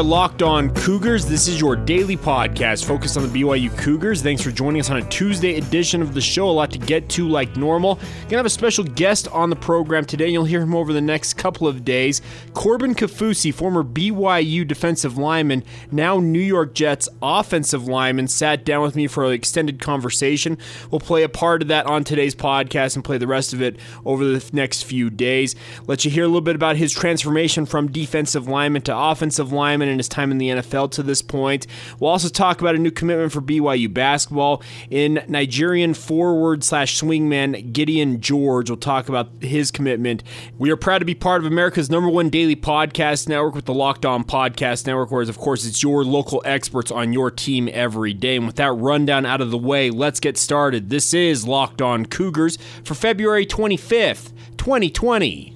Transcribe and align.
Are 0.00 0.02
Locked 0.02 0.40
On 0.40 0.72
Cougars. 0.76 1.26
This 1.26 1.46
is 1.46 1.60
your 1.60 1.76
daily 1.76 2.16
podcast 2.16 2.86
focused 2.86 3.18
on 3.18 3.30
the 3.30 3.42
BYU 3.42 3.76
Cougars. 3.76 4.22
Thanks 4.22 4.40
for 4.40 4.50
joining 4.50 4.80
us 4.80 4.88
on 4.88 4.96
a 4.96 5.06
Tuesday 5.10 5.58
edition 5.58 6.00
of 6.00 6.14
the 6.14 6.22
show. 6.22 6.48
A 6.48 6.50
lot 6.50 6.70
to 6.70 6.78
get 6.78 7.10
to, 7.10 7.28
like 7.28 7.54
normal. 7.58 7.96
Gonna 8.22 8.38
have 8.38 8.46
a 8.46 8.50
special 8.50 8.82
guest 8.82 9.28
on 9.28 9.50
the 9.50 9.56
program 9.56 10.06
today. 10.06 10.30
You'll 10.30 10.46
hear 10.46 10.62
him 10.62 10.74
over 10.74 10.94
the 10.94 11.02
next 11.02 11.34
couple 11.34 11.68
of 11.68 11.84
days. 11.84 12.22
Corbin 12.54 12.94
Kaufusi, 12.94 13.52
former 13.52 13.84
BYU 13.84 14.66
defensive 14.66 15.18
lineman, 15.18 15.64
now 15.92 16.18
New 16.18 16.38
York 16.40 16.72
Jets 16.72 17.06
offensive 17.20 17.86
lineman, 17.86 18.26
sat 18.26 18.64
down 18.64 18.80
with 18.80 18.96
me 18.96 19.06
for 19.06 19.26
an 19.26 19.32
extended 19.32 19.80
conversation. 19.80 20.56
We'll 20.90 21.00
play 21.00 21.24
a 21.24 21.28
part 21.28 21.60
of 21.60 21.68
that 21.68 21.84
on 21.84 22.04
today's 22.04 22.34
podcast 22.34 22.94
and 22.94 23.04
play 23.04 23.18
the 23.18 23.26
rest 23.26 23.52
of 23.52 23.60
it 23.60 23.76
over 24.06 24.24
the 24.24 24.50
next 24.54 24.84
few 24.84 25.10
days. 25.10 25.54
Let 25.86 26.06
you 26.06 26.10
hear 26.10 26.24
a 26.24 26.28
little 26.28 26.40
bit 26.40 26.56
about 26.56 26.76
his 26.76 26.90
transformation 26.90 27.66
from 27.66 27.92
defensive 27.92 28.48
lineman 28.48 28.80
to 28.82 28.96
offensive 28.96 29.52
lineman 29.52 29.89
and 29.90 29.98
his 29.98 30.08
time 30.08 30.30
in 30.30 30.38
the 30.38 30.48
NFL 30.48 30.90
to 30.92 31.02
this 31.02 31.22
point. 31.22 31.66
We'll 31.98 32.10
also 32.10 32.28
talk 32.28 32.60
about 32.60 32.74
a 32.74 32.78
new 32.78 32.90
commitment 32.90 33.32
for 33.32 33.40
BYU 33.40 33.92
basketball 33.92 34.62
in 34.90 35.22
Nigerian 35.28 35.94
forward 35.94 36.64
slash 36.64 37.00
swingman 37.00 37.72
Gideon 37.72 38.20
George. 38.20 38.70
We'll 38.70 38.76
talk 38.76 39.08
about 39.08 39.28
his 39.40 39.70
commitment. 39.70 40.22
We 40.58 40.70
are 40.70 40.76
proud 40.76 40.98
to 40.98 41.04
be 41.04 41.14
part 41.14 41.40
of 41.40 41.46
America's 41.46 41.90
number 41.90 42.08
one 42.08 42.30
daily 42.30 42.56
podcast 42.56 43.28
network 43.28 43.54
with 43.54 43.64
the 43.64 43.74
Locked 43.74 44.06
On 44.06 44.24
Podcast 44.24 44.86
Network, 44.86 45.10
whereas, 45.10 45.28
of 45.28 45.38
course, 45.38 45.66
it's 45.66 45.82
your 45.82 46.04
local 46.04 46.42
experts 46.44 46.90
on 46.90 47.12
your 47.12 47.30
team 47.30 47.68
every 47.72 48.14
day. 48.14 48.36
And 48.36 48.46
with 48.46 48.56
that 48.56 48.72
rundown 48.72 49.26
out 49.26 49.40
of 49.40 49.50
the 49.50 49.58
way, 49.58 49.90
let's 49.90 50.20
get 50.20 50.38
started. 50.38 50.90
This 50.90 51.14
is 51.14 51.46
Locked 51.46 51.82
On 51.82 52.06
Cougars 52.06 52.58
for 52.84 52.94
February 52.94 53.46
25th, 53.46 54.32
2020. 54.56 55.54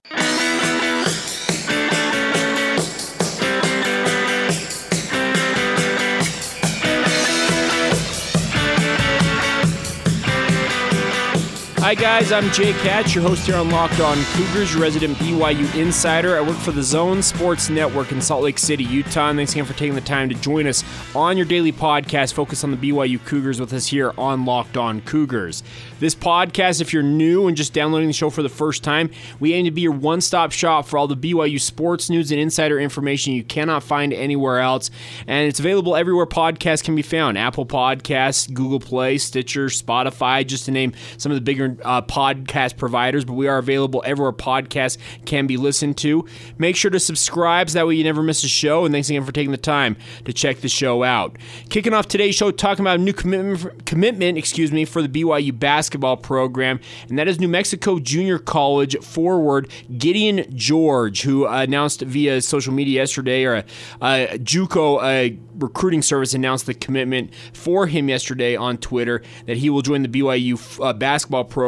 Hi, 11.94 12.00
guys. 12.00 12.32
I'm 12.32 12.50
Jake 12.50 12.74
Hatch, 12.78 13.14
your 13.14 13.22
host 13.22 13.46
here 13.46 13.54
on 13.54 13.70
Locked 13.70 14.00
On 14.00 14.18
Cougars, 14.32 14.74
resident 14.74 15.16
BYU 15.16 15.72
insider. 15.80 16.36
I 16.36 16.40
work 16.40 16.56
for 16.56 16.72
the 16.72 16.82
Zone 16.82 17.22
Sports 17.22 17.70
Network 17.70 18.10
in 18.10 18.20
Salt 18.20 18.42
Lake 18.42 18.58
City, 18.58 18.82
Utah. 18.82 19.28
And 19.28 19.38
thanks 19.38 19.52
again 19.52 19.64
for 19.64 19.74
taking 19.74 19.94
the 19.94 20.00
time 20.00 20.28
to 20.28 20.34
join 20.34 20.66
us 20.66 20.82
on 21.14 21.36
your 21.36 21.46
daily 21.46 21.70
podcast 21.70 22.32
focused 22.32 22.64
on 22.64 22.72
the 22.72 22.76
BYU 22.76 23.24
Cougars 23.24 23.60
with 23.60 23.72
us 23.72 23.86
here 23.86 24.12
on 24.18 24.44
Locked 24.44 24.76
On 24.76 25.02
Cougars. 25.02 25.62
This 26.00 26.16
podcast, 26.16 26.80
if 26.80 26.92
you're 26.92 27.04
new 27.04 27.46
and 27.46 27.56
just 27.56 27.72
downloading 27.72 28.08
the 28.08 28.12
show 28.12 28.28
for 28.28 28.42
the 28.42 28.48
first 28.48 28.82
time, 28.82 29.08
we 29.38 29.54
aim 29.54 29.64
to 29.64 29.70
be 29.70 29.82
your 29.82 29.92
one 29.92 30.20
stop 30.20 30.50
shop 30.50 30.86
for 30.86 30.98
all 30.98 31.06
the 31.06 31.16
BYU 31.16 31.60
sports 31.60 32.10
news 32.10 32.32
and 32.32 32.40
insider 32.40 32.80
information 32.80 33.34
you 33.34 33.44
cannot 33.44 33.84
find 33.84 34.12
anywhere 34.12 34.58
else. 34.58 34.90
And 35.28 35.46
it's 35.48 35.60
available 35.60 35.94
everywhere 35.94 36.26
podcasts 36.26 36.82
can 36.82 36.96
be 36.96 37.02
found 37.02 37.38
Apple 37.38 37.66
Podcasts, 37.66 38.52
Google 38.52 38.80
Play, 38.80 39.16
Stitcher, 39.16 39.66
Spotify, 39.66 40.44
just 40.44 40.64
to 40.64 40.72
name 40.72 40.92
some 41.18 41.30
of 41.30 41.36
the 41.36 41.40
bigger 41.40 41.76
uh, 41.84 42.02
podcast 42.02 42.76
providers, 42.76 43.24
but 43.24 43.34
we 43.34 43.48
are 43.48 43.58
available 43.58 44.02
everywhere 44.04 44.32
podcasts 44.32 44.98
can 45.24 45.46
be 45.46 45.56
listened 45.56 45.96
to. 45.98 46.26
Make 46.58 46.76
sure 46.76 46.90
to 46.90 47.00
subscribe 47.00 47.70
so 47.70 47.78
that 47.78 47.86
way 47.86 47.94
you 47.94 48.04
never 48.04 48.22
miss 48.22 48.44
a 48.44 48.48
show. 48.48 48.84
And 48.84 48.92
thanks 48.92 49.08
again 49.10 49.24
for 49.24 49.32
taking 49.32 49.50
the 49.50 49.56
time 49.56 49.96
to 50.24 50.32
check 50.32 50.58
the 50.60 50.68
show 50.68 51.02
out. 51.02 51.36
Kicking 51.68 51.94
off 51.94 52.08
today's 52.08 52.34
show, 52.34 52.50
talking 52.50 52.82
about 52.84 52.98
a 53.00 53.02
new 53.02 53.12
commitment, 53.12 53.86
commitment, 53.86 54.38
excuse 54.38 54.72
me, 54.72 54.84
for 54.84 55.02
the 55.02 55.08
BYU 55.08 55.58
basketball 55.58 56.16
program, 56.16 56.80
and 57.08 57.18
that 57.18 57.28
is 57.28 57.40
New 57.40 57.48
Mexico 57.48 57.98
Junior 57.98 58.38
College 58.38 58.96
forward 58.98 59.70
Gideon 59.98 60.46
George, 60.56 61.22
who 61.22 61.46
announced 61.46 62.02
via 62.02 62.40
social 62.40 62.72
media 62.72 63.00
yesterday, 63.00 63.44
or 63.44 63.54
a, 63.54 63.64
a 64.00 64.38
JUCO 64.38 65.02
a 65.02 65.38
recruiting 65.56 66.02
service 66.02 66.34
announced 66.34 66.66
the 66.66 66.74
commitment 66.74 67.32
for 67.52 67.86
him 67.86 68.08
yesterday 68.08 68.56
on 68.56 68.76
Twitter 68.78 69.22
that 69.46 69.56
he 69.56 69.70
will 69.70 69.82
join 69.82 70.02
the 70.02 70.08
BYU 70.08 70.84
uh, 70.84 70.92
basketball 70.92 71.44
program 71.44 71.63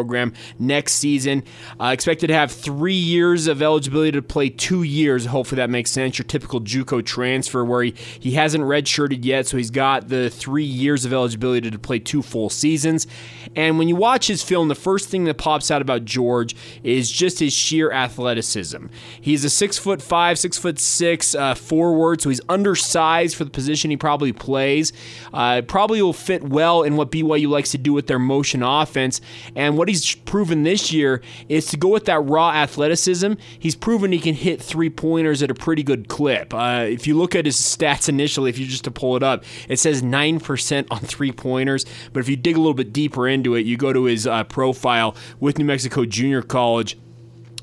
next 0.58 0.94
season. 0.94 1.42
Uh, 1.80 1.86
expected 1.86 2.28
to 2.28 2.34
have 2.34 2.50
three 2.52 2.94
years 2.94 3.46
of 3.46 3.62
eligibility 3.62 4.12
to 4.12 4.22
play 4.22 4.48
two 4.48 4.82
years. 4.82 5.26
Hopefully 5.26 5.56
that 5.56 5.70
makes 5.70 5.90
sense. 5.90 6.18
Your 6.18 6.24
typical 6.24 6.60
JUCO 6.60 7.04
transfer 7.04 7.64
where 7.64 7.82
he, 7.82 7.94
he 8.20 8.32
hasn't 8.32 8.64
redshirted 8.64 9.24
yet, 9.24 9.46
so 9.46 9.56
he's 9.56 9.70
got 9.70 10.08
the 10.08 10.30
three 10.30 10.64
years 10.64 11.04
of 11.04 11.12
eligibility 11.12 11.70
to 11.70 11.78
play 11.78 11.98
two 11.98 12.22
full 12.22 12.50
seasons. 12.50 13.06
And 13.54 13.78
when 13.78 13.88
you 13.88 13.96
watch 13.96 14.26
his 14.26 14.42
film, 14.42 14.68
the 14.68 14.74
first 14.74 15.08
thing 15.08 15.24
that 15.24 15.38
pops 15.38 15.70
out 15.70 15.82
about 15.82 16.04
George 16.04 16.56
is 16.82 17.10
just 17.10 17.38
his 17.38 17.52
sheer 17.52 17.90
athleticism. 17.90 18.86
He's 19.20 19.44
a 19.44 19.50
six 19.50 19.78
foot 19.78 20.02
five, 20.02 20.38
six 20.38 20.58
foot 20.58 20.78
six 20.78 21.34
uh, 21.34 21.54
forward, 21.54 22.20
so 22.20 22.28
he's 22.28 22.40
undersized 22.48 23.36
for 23.36 23.44
the 23.44 23.50
position 23.50 23.90
he 23.90 23.96
probably 23.96 24.32
plays. 24.32 24.92
Uh, 25.32 25.62
probably 25.62 26.02
will 26.02 26.12
fit 26.12 26.42
well 26.42 26.82
in 26.82 26.96
what 26.96 27.10
BYU 27.10 27.48
likes 27.48 27.70
to 27.72 27.78
do 27.78 27.92
with 27.92 28.06
their 28.06 28.18
motion 28.18 28.62
offense. 28.62 29.20
And 29.54 29.78
what 29.78 29.85
he's 29.88 30.14
proven 30.14 30.62
this 30.62 30.92
year 30.92 31.22
is 31.48 31.66
to 31.66 31.76
go 31.76 31.88
with 31.88 32.06
that 32.06 32.20
raw 32.20 32.50
athleticism. 32.50 33.34
He's 33.58 33.74
proven 33.74 34.12
he 34.12 34.18
can 34.18 34.34
hit 34.34 34.60
three 34.60 34.90
pointers 34.90 35.42
at 35.42 35.50
a 35.50 35.54
pretty 35.54 35.82
good 35.82 36.08
clip. 36.08 36.52
Uh, 36.54 36.86
if 36.88 37.06
you 37.06 37.16
look 37.16 37.34
at 37.34 37.46
his 37.46 37.56
stats 37.56 38.08
initially, 38.08 38.50
if 38.50 38.58
you 38.58 38.66
just 38.66 38.84
to 38.84 38.90
pull 38.90 39.16
it 39.16 39.22
up, 39.22 39.44
it 39.68 39.78
says 39.78 40.02
9% 40.02 40.86
on 40.90 41.00
three 41.00 41.32
pointers. 41.32 41.84
But 42.12 42.20
if 42.20 42.28
you 42.28 42.36
dig 42.36 42.56
a 42.56 42.58
little 42.58 42.74
bit 42.74 42.92
deeper 42.92 43.28
into 43.28 43.54
it, 43.54 43.66
you 43.66 43.76
go 43.76 43.92
to 43.92 44.04
his 44.04 44.26
uh, 44.26 44.44
profile 44.44 45.16
with 45.40 45.58
New 45.58 45.64
Mexico 45.64 46.04
Junior 46.04 46.42
College 46.42 46.98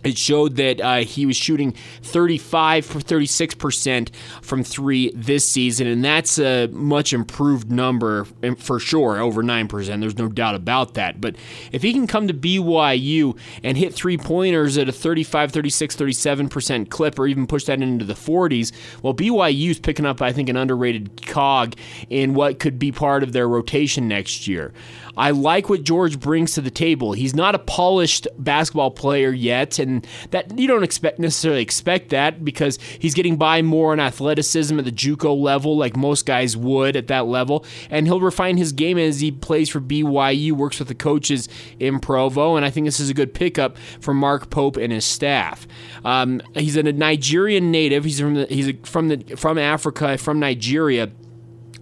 it 0.04 0.18
showed 0.18 0.56
that 0.58 0.82
uh, 0.82 0.98
he 0.98 1.26
was 1.26 1.36
shooting 1.38 1.74
35 2.02 2.86
for 2.86 3.00
36% 3.00 4.14
from 4.42 4.64
three 4.64 5.12
this 5.16 5.48
season, 5.48 5.88
and 5.88 6.04
that's 6.04 6.38
a 6.38 6.68
much 6.68 7.14
improved 7.14 7.72
number 7.72 8.26
for 8.58 8.80
sure, 8.80 9.20
over 9.20 9.44
9%. 9.44 10.00
There's 10.00 10.18
no 10.18 10.28
doubt 10.28 10.56
about 10.56 10.96
that. 10.96 11.22
But 11.22 11.36
if 11.72 11.82
he 11.82 11.94
can 11.94 12.08
come 12.08 12.28
to 12.28 12.34
BYU 12.34 13.38
and 13.64 13.78
hit 13.78 13.94
three 13.94 14.18
pointers 14.18 14.78
at 14.78 14.90
a 14.90 14.92
35, 14.92 15.52
36, 15.52 15.96
37% 15.96 16.90
clip, 16.90 17.20
or 17.20 17.28
even 17.28 17.48
push 17.48 17.66
that 17.66 17.82
into 17.82 18.06
the 18.06 18.14
40s, 18.14 18.72
well, 19.02 19.14
BYU's 19.14 19.80
picking 19.80 20.06
up, 20.06 20.22
I 20.22 20.34
think, 20.34 20.50
an 20.50 20.58
underrated 20.58 21.26
cog 21.28 21.76
in 22.10 22.34
what 22.34 22.60
could 22.60 22.80
be 22.80 22.92
part 22.92 23.24
of 23.24 23.34
their 23.34 23.48
rotation 23.48 24.08
next 24.08 24.48
year. 24.48 24.74
I 25.16 25.32
like 25.32 25.70
what 25.70 25.84
George 25.84 26.20
brings 26.20 26.54
to 26.54 26.62
the 26.62 26.72
table. 26.72 27.14
He's 27.14 27.36
not 27.36 27.56
a 27.56 27.60
polished 27.60 28.28
basketball 28.38 28.92
player 28.92 29.32
yet, 29.32 29.80
and 29.80 30.06
that 30.32 30.58
you 30.58 30.68
don't 30.68 30.84
expect 30.84 31.20
necessarily 31.20 31.62
expect 31.62 32.10
that 32.10 32.44
because 32.44 32.80
he's 33.00 33.14
getting 33.14 33.38
by 33.38 33.62
more 33.62 33.92
on 33.92 34.00
athleticism 34.00 34.78
at 34.80 34.86
the 34.86 34.92
JUCO 34.92 35.40
level, 35.40 35.78
like 35.78 35.96
most 35.96 36.26
guys 36.26 36.58
would 36.58 36.96
at 36.96 37.08
that 37.08 37.26
level, 37.26 37.66
and 37.90 38.08
he'll 38.08 38.20
refine 38.20 38.58
his 38.58 38.72
game 38.72 38.98
as 38.98 39.20
he 39.20 39.32
plays 39.32 39.70
for 39.70 39.80
BYU, 39.80 40.52
works 40.54 40.80
with 40.80 40.88
the 40.88 40.96
coaches 40.96 41.48
in 41.80 42.00
Provo, 42.00 42.56
and 42.56 42.66
I 42.66 42.70
think 42.70 42.86
this 42.86 43.00
is 43.00 43.10
a 43.10 43.14
good 43.14 43.34
pickup 43.34 43.78
for 44.00 44.14
Mark 44.14 44.50
Pope 44.50 44.78
and 44.78 44.92
his 44.92 45.06
staff. 45.06 45.68
Um, 46.04 46.42
he's 46.56 46.76
a 46.76 46.84
Nigerian 46.84 47.72
native. 47.72 48.04
He's 48.04 48.20
from 48.20 48.36
the, 48.36 48.46
he's 48.48 48.74
from 48.84 49.10
the 49.10 49.36
from 49.36 49.58
Africa, 49.58 50.18
from 50.18 50.40
Nigeria. 50.40 51.12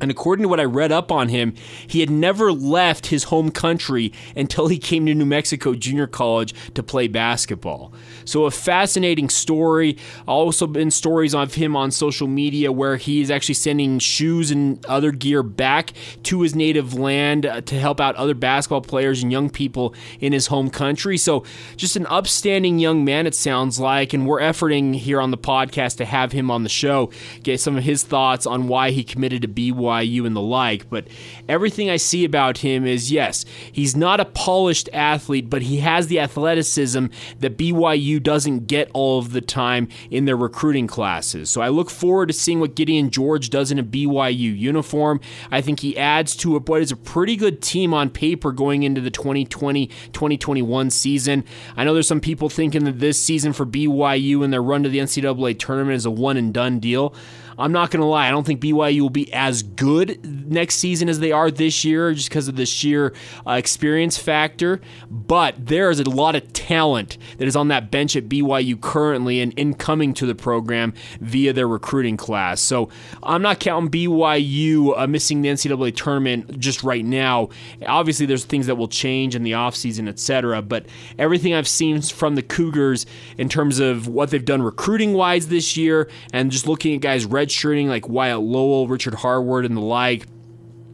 And 0.02 0.10
according 0.10 0.44
to 0.44 0.50
what 0.50 0.60
I 0.60 0.64
read 0.64 0.92
up 0.92 1.12
on 1.12 1.30
him, 1.30 1.54
he 1.86 2.00
had 2.00 2.10
never 2.10 2.52
left 2.52 3.08
his 3.08 3.26
home 3.26 3.52
country 3.52 4.12
until 4.36 4.68
he 4.68 4.80
came 4.80 5.06
to 5.06 5.14
New 5.14 5.26
Mexico 5.26 5.76
Junior 5.76 6.08
College 6.08 6.56
to 6.74 6.82
play 6.82 7.08
basketball. 7.08 7.94
So, 8.26 8.46
a 8.46 8.52
fascinating 8.52 9.30
story. 9.30 9.98
Also, 10.28 10.68
been 10.68 10.92
stories 10.92 11.34
of 11.34 11.56
him 11.56 11.76
on 11.76 11.92
social 11.92 12.28
media 12.28 12.72
where 12.72 12.98
he 12.98 13.22
is 13.22 13.32
actually 13.32 13.56
sending 13.56 14.00
shoes 14.00 14.52
and 14.52 14.84
other 14.86 15.12
gear 15.12 15.44
back 15.44 15.94
to 16.24 16.42
his 16.42 16.56
native 16.56 16.94
land 16.94 17.46
uh, 17.46 17.62
to 17.62 17.80
help 17.80 18.00
out 18.00 18.16
other 18.16 18.34
basketball 18.34 18.82
players 18.82 19.24
and 19.24 19.32
young 19.32 19.50
people 19.50 19.94
in 20.20 20.34
his 20.34 20.48
home 20.48 20.70
country. 20.70 21.18
So, 21.18 21.44
just 21.78 21.96
an 21.96 22.06
upstanding 22.08 22.80
young 22.80 23.04
man, 23.06 23.28
it 23.28 23.36
sounds 23.36 23.80
like. 23.80 24.14
And 24.14 24.26
we're 24.26 24.42
efforting 24.42 24.96
here 24.96 25.22
on 25.22 25.32
the 25.32 25.38
podcast 25.38 25.98
to 25.98 26.06
have 26.06 26.32
him 26.32 26.52
on 26.52 26.64
the 26.64 26.70
show, 26.70 27.12
get 27.44 27.60
some 27.60 27.78
of 27.78 27.84
his 27.84 28.04
thoughts 28.04 28.46
on 28.46 28.68
why 28.68 28.92
he 28.92 29.04
committed 29.04 29.42
to 29.42 29.48
BYU 29.48 30.02
BYU 30.02 30.26
and 30.26 30.36
the 30.36 30.42
like, 30.42 30.90
but 30.90 31.08
everything 31.48 31.90
I 31.90 31.98
see 31.98 32.26
about 32.26 32.60
him 32.60 32.86
is 32.86 33.12
yes, 33.12 33.46
he's 33.72 33.96
not 33.96 34.20
a 34.20 34.26
polished 34.26 34.90
athlete, 34.94 35.50
but 35.50 35.64
he 35.64 35.78
has 35.78 36.08
the 36.08 36.20
athleticism 36.20 37.08
that 37.40 37.58
BYU 37.58 38.11
doesn't 38.20 38.68
get 38.68 38.90
all 38.94 39.20
of 39.20 39.32
the 39.32 39.42
time 39.42 39.88
in 40.10 40.26
their 40.26 40.38
recruiting 40.38 40.88
classes. 40.88 41.50
So 41.50 41.62
I 41.62 41.70
look 41.70 41.90
forward 41.90 42.28
to 42.28 42.34
seeing 42.34 42.60
what 42.60 42.76
Gideon 42.76 43.10
George 43.10 43.50
does 43.50 43.72
in 43.72 43.80
a 43.80 43.84
BYU 43.84 44.58
uniform. 44.58 45.20
I 45.52 45.62
think 45.62 45.80
he 45.80 45.98
adds 45.98 46.36
to 46.38 46.58
what 46.58 46.82
is 46.82 46.92
a 46.92 46.96
pretty 46.96 47.36
good 47.36 47.62
team 47.62 47.94
on 47.94 48.10
paper 48.10 48.52
going 48.52 48.84
into 48.84 49.02
the 49.02 49.12
2020 49.12 49.88
2021 49.88 50.90
season. 50.90 51.44
I 51.76 51.84
know 51.84 51.94
there's 51.94 52.08
some 52.08 52.22
people 52.22 52.50
thinking 52.50 52.86
that 52.86 53.00
this 53.00 53.22
season 53.22 53.54
for 53.54 53.66
BYU 53.66 54.44
and 54.44 54.52
their 54.52 54.64
run 54.64 54.84
to 54.84 54.90
the 54.90 55.00
NCAA 55.00 55.58
tournament 55.60 55.96
is 55.96 56.06
a 56.06 56.12
one 56.12 56.38
and 56.38 56.54
done 56.54 56.80
deal. 56.80 57.14
I'm 57.62 57.72
not 57.72 57.92
going 57.92 58.02
to 58.02 58.08
lie. 58.08 58.28
I 58.28 58.32
don't 58.32 58.46
think 58.46 58.60
BYU 58.60 59.02
will 59.02 59.10
be 59.10 59.32
as 59.32 59.62
good 59.62 60.52
next 60.52 60.76
season 60.78 61.10
as 61.10 61.20
they 61.20 61.32
are 61.32 61.52
this 61.52 61.86
year 61.86 62.14
just 62.14 62.30
because 62.30 62.48
of 62.48 62.56
the 62.56 62.66
sheer 62.66 63.14
uh, 63.46 63.52
experience 63.52 64.18
factor. 64.18 64.82
But 65.10 65.68
there 65.68 65.90
is 65.90 66.00
a 66.00 66.10
lot 66.10 66.36
of 66.36 66.52
talent 66.54 67.18
that 67.38 67.48
is 67.48 67.56
on 67.56 67.68
that 67.68 67.92
bench 67.92 68.16
at 68.16 68.28
BYU 68.28 68.82
currently 68.82 69.42
and 69.42 69.54
incoming 69.58 70.14
to 70.16 70.26
the 70.26 70.36
program 70.36 70.94
via 71.20 71.54
their 71.54 71.68
recruiting 71.68 72.18
class. 72.18 72.62
So 72.62 72.90
I'm 73.22 73.42
not 73.42 73.60
counting 73.60 73.92
BYU 73.92 74.98
uh, 74.98 75.08
missing 75.08 75.42
the 75.42 75.50
NCAA 75.50 75.96
tournament 75.96 76.60
just 76.60 76.84
right 76.84 77.06
now. 77.06 77.50
Obviously, 77.86 78.26
there's 78.26 78.46
things 78.46 78.68
that 78.68 78.76
will 78.76 78.88
change 78.88 79.36
in 79.36 79.44
the 79.44 79.52
offseason, 79.52 80.08
etc. 80.08 80.62
But 80.62 80.88
everything 81.20 81.54
I've 81.54 81.68
seen 81.68 82.02
from 82.02 82.36
the 82.36 82.42
Cougars 82.42 83.06
in 83.38 83.50
terms 83.50 83.80
of 83.80 84.08
what 84.08 84.30
they've 84.30 84.44
done 84.44 84.62
recruiting 84.62 85.14
wise 85.14 85.50
this 85.50 85.76
year 85.76 86.10
and 86.34 86.52
just 86.52 86.68
looking 86.68 86.96
at 86.96 87.02
guys 87.02 87.26
red 87.26 87.51
redshirting 87.52 87.88
like 87.88 88.08
Wyatt 88.08 88.42
Lowell, 88.42 88.88
Richard 88.88 89.16
Harward, 89.16 89.66
and 89.66 89.76
the 89.76 89.82
like 89.82 90.26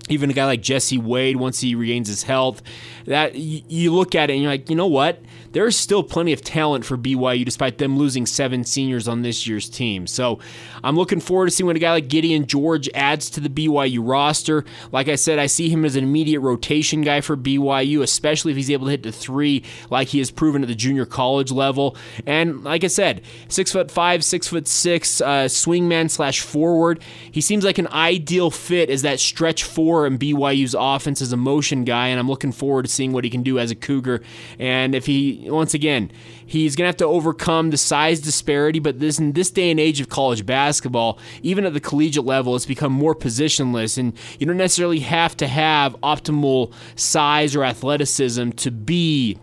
even 0.10 0.30
a 0.30 0.34
guy 0.34 0.46
like 0.46 0.62
Jesse 0.62 0.98
Wade 0.98 1.38
once 1.38 1.60
he 1.60 1.76
regains 1.76 2.08
his 2.08 2.24
health. 2.24 2.62
That 3.06 3.36
you 3.36 3.94
look 3.94 4.16
at 4.16 4.30
it 4.30 4.34
and 4.34 4.42
you're 4.42 4.52
like, 4.52 4.70
you 4.70 4.76
know 4.76 4.88
what? 4.88 5.22
There's 5.54 5.78
still 5.78 6.04
plenty 6.04 6.34
of 6.34 6.42
talent 6.42 6.86
for 6.86 6.98
BYU 6.98 7.46
despite 7.46 7.78
them 7.78 7.98
losing 7.98 8.26
seven 8.26 8.64
seniors 8.64 9.08
on 9.08 9.22
this 9.22 9.48
year's 9.48 9.70
team. 9.70 10.06
So 10.06 10.40
I'm 10.84 10.96
looking 10.96 11.20
forward 11.20 11.46
to 11.48 11.52
seeing 11.52 11.68
what 11.68 11.76
a 11.76 11.80
guy 11.80 11.92
like 11.92 12.10
Gideon 12.10 12.46
George 12.46 12.90
adds 12.94 13.30
to 13.32 13.40
the 13.40 13.50
BYU 13.50 14.00
roster. 14.02 14.66
Like 14.92 15.08
I 15.08 15.16
said, 15.16 15.40
I 15.40 15.48
see 15.48 15.70
him 15.70 15.86
as 15.86 15.96
an 15.96 16.04
immediate 16.04 16.42
rotation 16.42 17.02
guy 17.02 17.22
for 17.22 17.38
BYU, 17.38 18.02
especially 18.02 18.52
if 18.52 18.58
he's 18.58 18.70
able 18.70 18.88
to 18.88 18.92
hit 18.92 19.04
the 19.04 19.12
three 19.12 19.64
like 19.90 20.10
he 20.10 20.20
has 20.20 20.30
proven 20.30 20.62
at 20.62 20.68
the 20.68 20.76
junior 20.76 21.06
college 21.06 21.52
level. 21.52 21.96
And 22.26 22.64
like 22.64 22.84
I 22.84 22.88
said, 22.88 23.22
six 23.48 23.72
foot 23.72 23.90
five, 23.90 24.24
six 24.24 24.48
foot 24.48 24.68
six, 24.68 25.22
uh, 25.22 25.46
swingman 25.46 26.10
slash 26.10 26.42
forward. 26.42 27.02
He 27.32 27.42
seems 27.42 27.64
like 27.64 27.78
an 27.78 27.88
ideal 27.88 28.52
fit 28.52 28.90
as 28.90 29.02
that 29.04 29.20
stretch 29.20 29.64
four 29.64 29.97
in 30.06 30.18
BYU's 30.18 30.76
offense 30.78 31.22
as 31.22 31.32
a 31.32 31.38
motion 31.38 31.84
guy, 31.84 32.08
and 32.08 32.20
I'm 32.20 32.30
looking 32.30 32.52
forward 32.52 32.86
to 32.86 32.92
seeing 32.92 33.14
what 33.14 33.24
he 33.24 33.30
can 33.30 33.44
do 33.44 33.58
as 33.58 33.72
a 33.72 33.76
Cougar. 33.76 34.22
And 34.60 34.94
if 34.94 35.06
he, 35.06 35.46
once 35.48 35.74
again, 35.74 36.12
he's 36.46 36.76
going 36.76 36.84
to 36.84 36.90
have 36.90 36.98
to 36.98 37.06
overcome 37.06 37.72
the 37.72 37.78
size 37.78 38.20
disparity, 38.20 38.80
but 38.80 39.00
this 39.00 39.20
in 39.20 39.34
this 39.34 39.50
day 39.50 39.72
and 39.72 39.80
age 39.80 40.00
of 40.00 40.10
college 40.10 40.46
basketball, 40.46 41.20
even 41.42 41.66
at 41.66 41.74
the 41.74 41.80
collegiate 41.80 42.26
level, 42.26 42.56
it's 42.56 42.66
become 42.66 42.92
more 42.92 43.16
positionless, 43.16 43.98
and 43.98 44.14
you 44.40 44.46
don't 44.46 44.58
necessarily 44.58 45.00
have 45.00 45.36
to 45.38 45.48
have 45.48 45.96
optimal 46.02 46.74
size 46.96 47.56
or 47.56 47.64
athleticism 47.64 48.52
to 48.52 48.72
be 48.72 49.38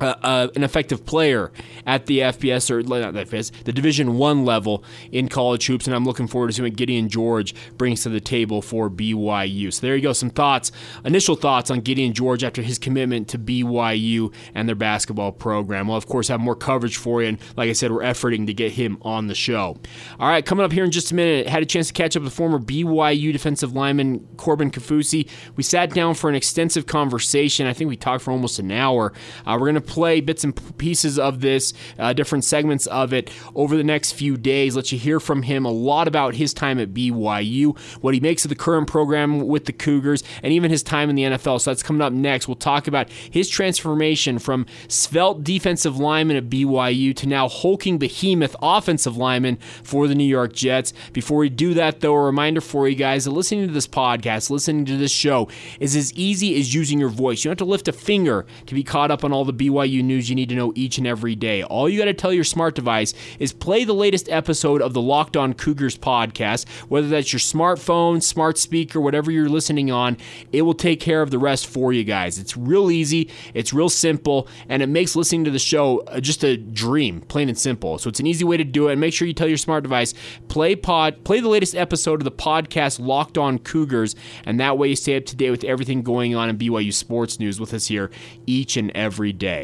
uh, 0.00 0.14
uh, 0.22 0.48
an 0.56 0.62
effective 0.62 1.04
player 1.04 1.52
at 1.86 2.06
the 2.06 2.20
FBS 2.20 2.70
or 2.70 2.82
not 2.82 3.14
the 3.14 3.24
FBS, 3.24 3.52
the 3.64 3.72
Division 3.72 4.18
One 4.18 4.44
level 4.44 4.84
in 5.12 5.28
college 5.28 5.66
hoops, 5.66 5.86
and 5.86 5.94
I'm 5.94 6.04
looking 6.04 6.26
forward 6.26 6.48
to 6.48 6.52
seeing 6.54 6.64
what 6.68 6.76
Gideon 6.76 7.08
George 7.08 7.54
brings 7.76 8.02
to 8.04 8.08
the 8.08 8.20
table 8.20 8.62
for 8.62 8.88
BYU. 8.90 9.72
So 9.72 9.86
there 9.86 9.96
you 9.96 10.02
go, 10.02 10.12
some 10.12 10.30
thoughts, 10.30 10.72
initial 11.04 11.36
thoughts 11.36 11.70
on 11.70 11.80
Gideon 11.80 12.12
George 12.12 12.42
after 12.42 12.62
his 12.62 12.78
commitment 12.78 13.28
to 13.28 13.38
BYU 13.38 14.32
and 14.54 14.68
their 14.68 14.76
basketball 14.76 15.32
program. 15.32 15.88
We'll 15.88 15.96
of 15.96 16.06
course 16.06 16.28
have 16.28 16.40
more 16.40 16.56
coverage 16.56 16.96
for 16.96 17.22
you, 17.22 17.28
and 17.28 17.38
like 17.56 17.68
I 17.68 17.72
said, 17.72 17.92
we're 17.92 18.02
efforting 18.02 18.46
to 18.46 18.54
get 18.54 18.72
him 18.72 18.98
on 19.02 19.26
the 19.26 19.34
show. 19.34 19.76
All 20.18 20.28
right, 20.28 20.44
coming 20.44 20.64
up 20.64 20.72
here 20.72 20.84
in 20.84 20.90
just 20.90 21.12
a 21.12 21.14
minute, 21.14 21.46
had 21.46 21.62
a 21.62 21.66
chance 21.66 21.88
to 21.88 21.92
catch 21.92 22.16
up 22.16 22.22
with 22.22 22.32
former 22.32 22.58
BYU 22.58 23.32
defensive 23.32 23.74
lineman 23.74 24.26
Corbin 24.36 24.70
Kaufusi. 24.70 25.28
We 25.56 25.62
sat 25.62 25.90
down 25.90 26.14
for 26.14 26.28
an 26.28 26.36
extensive 26.36 26.86
conversation. 26.86 27.66
I 27.66 27.72
think 27.72 27.88
we 27.88 27.96
talked 27.96 28.24
for 28.24 28.30
almost 28.30 28.58
an 28.58 28.70
hour. 28.70 29.12
Uh, 29.46 29.56
we're 29.60 29.74
to 29.74 29.80
play 29.86 30.20
bits 30.20 30.44
and 30.44 30.78
pieces 30.78 31.18
of 31.18 31.40
this, 31.40 31.72
uh, 31.98 32.12
different 32.12 32.44
segments 32.44 32.86
of 32.86 33.12
it 33.12 33.30
over 33.54 33.76
the 33.76 33.84
next 33.84 34.12
few 34.12 34.36
days. 34.36 34.76
Let 34.76 34.92
you 34.92 34.98
hear 34.98 35.20
from 35.20 35.42
him 35.42 35.64
a 35.64 35.70
lot 35.70 36.08
about 36.08 36.34
his 36.34 36.54
time 36.54 36.78
at 36.78 36.94
BYU, 36.94 37.78
what 38.00 38.14
he 38.14 38.20
makes 38.20 38.44
of 38.44 38.48
the 38.48 38.54
current 38.54 38.88
program 38.88 39.46
with 39.46 39.66
the 39.66 39.72
Cougars, 39.72 40.22
and 40.42 40.52
even 40.52 40.70
his 40.70 40.82
time 40.82 41.10
in 41.10 41.16
the 41.16 41.22
NFL. 41.22 41.60
So 41.60 41.70
that's 41.70 41.82
coming 41.82 42.02
up 42.02 42.12
next. 42.12 42.48
We'll 42.48 42.54
talk 42.56 42.86
about 42.86 43.10
his 43.10 43.48
transformation 43.48 44.38
from 44.38 44.66
svelte 44.88 45.44
defensive 45.44 45.98
lineman 45.98 46.36
at 46.36 46.48
BYU 46.48 47.14
to 47.16 47.26
now 47.26 47.48
hulking 47.48 47.98
behemoth 47.98 48.56
offensive 48.62 49.16
lineman 49.16 49.56
for 49.82 50.08
the 50.08 50.14
New 50.14 50.24
York 50.24 50.52
Jets. 50.52 50.92
Before 51.12 51.38
we 51.38 51.48
do 51.48 51.74
that, 51.74 52.00
though, 52.00 52.14
a 52.14 52.22
reminder 52.22 52.60
for 52.60 52.88
you 52.88 52.94
guys 52.94 53.24
that 53.24 53.30
listening 53.30 53.66
to 53.66 53.72
this 53.72 53.86
podcast, 53.86 54.50
listening 54.50 54.84
to 54.86 54.96
this 54.96 55.12
show, 55.12 55.48
is 55.80 55.96
as 55.96 56.12
easy 56.14 56.58
as 56.58 56.74
using 56.74 56.98
your 56.98 57.08
voice. 57.08 57.44
You 57.44 57.48
don't 57.48 57.60
have 57.60 57.66
to 57.66 57.70
lift 57.70 57.88
a 57.88 57.92
finger 57.92 58.46
to 58.66 58.74
be 58.74 58.82
caught 58.82 59.10
up 59.10 59.24
on 59.24 59.32
all 59.32 59.44
the 59.44 59.52
BYU 59.52 59.73
BYU 59.74 60.04
news 60.04 60.28
you 60.28 60.36
need 60.36 60.48
to 60.48 60.54
know 60.54 60.72
each 60.74 60.98
and 60.98 61.06
every 61.06 61.34
day. 61.34 61.62
All 61.62 61.88
you 61.88 61.98
got 61.98 62.04
to 62.04 62.14
tell 62.14 62.32
your 62.32 62.44
smart 62.44 62.74
device 62.74 63.12
is 63.38 63.52
play 63.52 63.84
the 63.84 63.92
latest 63.92 64.28
episode 64.28 64.80
of 64.80 64.92
the 64.92 65.02
Locked 65.02 65.36
On 65.36 65.52
Cougars 65.52 65.98
podcast, 65.98 66.68
whether 66.88 67.08
that's 67.08 67.32
your 67.32 67.40
smartphone, 67.40 68.22
smart 68.22 68.56
speaker, 68.58 69.00
whatever 69.00 69.30
you're 69.30 69.48
listening 69.48 69.90
on, 69.90 70.16
it 70.52 70.62
will 70.62 70.74
take 70.74 71.00
care 71.00 71.22
of 71.22 71.30
the 71.30 71.38
rest 71.38 71.66
for 71.66 71.92
you 71.92 72.04
guys. 72.04 72.38
It's 72.38 72.56
real 72.56 72.90
easy, 72.90 73.30
it's 73.52 73.72
real 73.72 73.88
simple, 73.88 74.48
and 74.68 74.82
it 74.82 74.86
makes 74.86 75.16
listening 75.16 75.44
to 75.44 75.50
the 75.50 75.58
show 75.58 76.00
uh, 76.00 76.20
just 76.20 76.44
a 76.44 76.56
dream, 76.56 77.20
plain 77.22 77.48
and 77.48 77.58
simple. 77.58 77.98
So 77.98 78.08
it's 78.08 78.20
an 78.20 78.26
easy 78.26 78.44
way 78.44 78.56
to 78.56 78.64
do 78.64 78.88
it. 78.88 78.92
And 78.92 79.00
make 79.00 79.12
sure 79.12 79.26
you 79.26 79.34
tell 79.34 79.48
your 79.48 79.56
smart 79.56 79.82
device, 79.82 80.14
play 80.48 80.76
pod, 80.76 81.24
play 81.24 81.40
the 81.40 81.48
latest 81.48 81.74
episode 81.74 82.20
of 82.20 82.24
the 82.24 82.32
podcast 82.32 83.00
Locked 83.00 83.38
On 83.38 83.58
Cougars, 83.58 84.14
and 84.44 84.60
that 84.60 84.78
way 84.78 84.88
you 84.88 84.96
stay 84.96 85.16
up 85.16 85.26
to 85.26 85.36
date 85.36 85.50
with 85.50 85.64
everything 85.64 86.02
going 86.02 86.34
on 86.34 86.48
in 86.48 86.58
BYU 86.58 86.92
sports 86.92 87.40
news 87.40 87.58
with 87.58 87.74
us 87.74 87.86
here 87.86 88.10
each 88.46 88.76
and 88.76 88.90
every 88.94 89.32
day. 89.32 89.63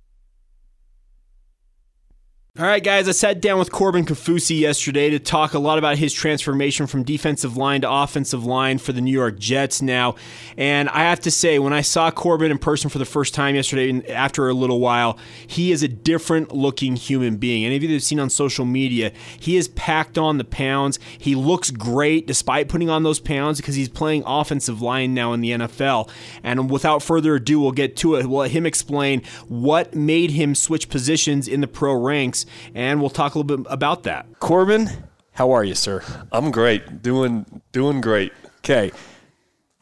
All 2.59 2.65
right, 2.65 2.83
guys, 2.83 3.07
I 3.07 3.13
sat 3.13 3.39
down 3.39 3.59
with 3.59 3.71
Corbin 3.71 4.03
Kaufusi 4.03 4.59
yesterday 4.59 5.09
to 5.11 5.19
talk 5.19 5.53
a 5.53 5.59
lot 5.59 5.77
about 5.77 5.97
his 5.97 6.11
transformation 6.11 6.85
from 6.85 7.03
defensive 7.03 7.55
line 7.55 7.79
to 7.79 7.89
offensive 7.89 8.43
line 8.43 8.77
for 8.77 8.91
the 8.91 8.99
New 8.99 9.13
York 9.13 9.39
Jets 9.39 9.81
now. 9.81 10.15
And 10.57 10.89
I 10.89 11.03
have 11.03 11.21
to 11.21 11.31
say, 11.31 11.59
when 11.59 11.71
I 11.71 11.79
saw 11.79 12.11
Corbin 12.11 12.51
in 12.51 12.57
person 12.57 12.89
for 12.89 12.97
the 12.97 13.05
first 13.05 13.33
time 13.33 13.55
yesterday, 13.55 14.05
after 14.11 14.49
a 14.49 14.53
little 14.53 14.81
while, 14.81 15.17
he 15.47 15.71
is 15.71 15.81
a 15.81 15.87
different 15.87 16.51
looking 16.51 16.97
human 16.97 17.37
being. 17.37 17.63
Any 17.63 17.77
of 17.77 17.83
you 17.83 17.87
that 17.87 17.93
have 17.93 18.03
seen 18.03 18.19
on 18.19 18.29
social 18.29 18.65
media, 18.65 19.13
he 19.39 19.55
has 19.55 19.69
packed 19.69 20.17
on 20.17 20.37
the 20.37 20.43
pounds. 20.43 20.99
He 21.17 21.35
looks 21.35 21.71
great 21.71 22.27
despite 22.27 22.67
putting 22.67 22.89
on 22.89 23.03
those 23.03 23.21
pounds 23.21 23.61
because 23.61 23.75
he's 23.75 23.87
playing 23.87 24.23
offensive 24.25 24.81
line 24.81 25.13
now 25.13 25.31
in 25.31 25.39
the 25.39 25.51
NFL. 25.51 26.09
And 26.43 26.69
without 26.69 27.01
further 27.01 27.35
ado, 27.35 27.61
we'll 27.61 27.71
get 27.71 27.95
to 27.97 28.15
it. 28.15 28.25
We'll 28.25 28.39
let 28.39 28.51
him 28.51 28.65
explain 28.65 29.21
what 29.47 29.95
made 29.95 30.31
him 30.31 30.53
switch 30.53 30.89
positions 30.89 31.47
in 31.47 31.61
the 31.61 31.67
pro 31.67 31.93
ranks 31.93 32.40
and 32.75 32.99
we'll 32.99 33.09
talk 33.09 33.35
a 33.35 33.39
little 33.39 33.57
bit 33.57 33.71
about 33.71 34.03
that. 34.03 34.25
Corbin, 34.39 34.89
how 35.33 35.51
are 35.51 35.63
you, 35.63 35.75
sir? 35.75 36.03
I'm 36.31 36.51
great. 36.51 37.01
Doing 37.01 37.61
doing 37.71 38.01
great. 38.01 38.33
Okay. 38.59 38.91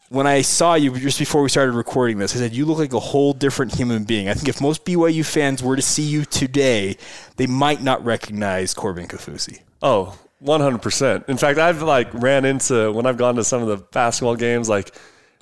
When 0.10 0.26
I 0.26 0.42
saw 0.42 0.74
you 0.74 0.98
just 0.98 1.20
before 1.20 1.44
we 1.44 1.50
started 1.50 1.74
recording 1.74 2.18
this, 2.18 2.36
I 2.36 2.40
said 2.40 2.54
you 2.54 2.66
look 2.66 2.80
like 2.80 2.94
a 2.94 3.00
whole 3.00 3.34
different 3.34 3.76
human 3.76 4.06
being. 4.06 4.28
I 4.28 4.34
think 4.34 4.48
if 4.48 4.60
most 4.60 4.84
BYU 4.84 5.24
fans 5.24 5.62
were 5.62 5.76
to 5.76 5.84
see 5.84 6.02
you 6.02 6.26
today, 6.26 6.98
they 7.38 7.46
might 7.46 7.84
not 7.84 8.04
recognize 8.04 8.74
Corbin 8.74 9.08
Kaufusi. 9.08 9.60
Oh, 9.84 10.18
100%. 10.44 11.30
In 11.30 11.38
fact, 11.38 11.60
I've 11.60 11.84
like 11.84 12.12
ran 12.14 12.46
into 12.46 12.92
when 12.92 13.06
I've 13.06 13.18
gone 13.18 13.36
to 13.36 13.44
some 13.44 13.62
of 13.62 13.68
the 13.68 13.78
basketball 13.78 14.36
games 14.36 14.68
like 14.68 14.96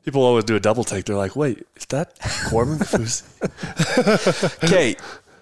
people 0.03 0.23
always 0.23 0.45
do 0.45 0.55
a 0.55 0.59
double 0.59 0.83
take. 0.83 1.05
They're 1.05 1.15
like, 1.15 1.35
"Wait, 1.35 1.65
is 1.75 1.85
that 1.87 2.17
Corbin 2.49 2.77
Kaufusi?" 2.77 3.23
okay, 4.63 4.95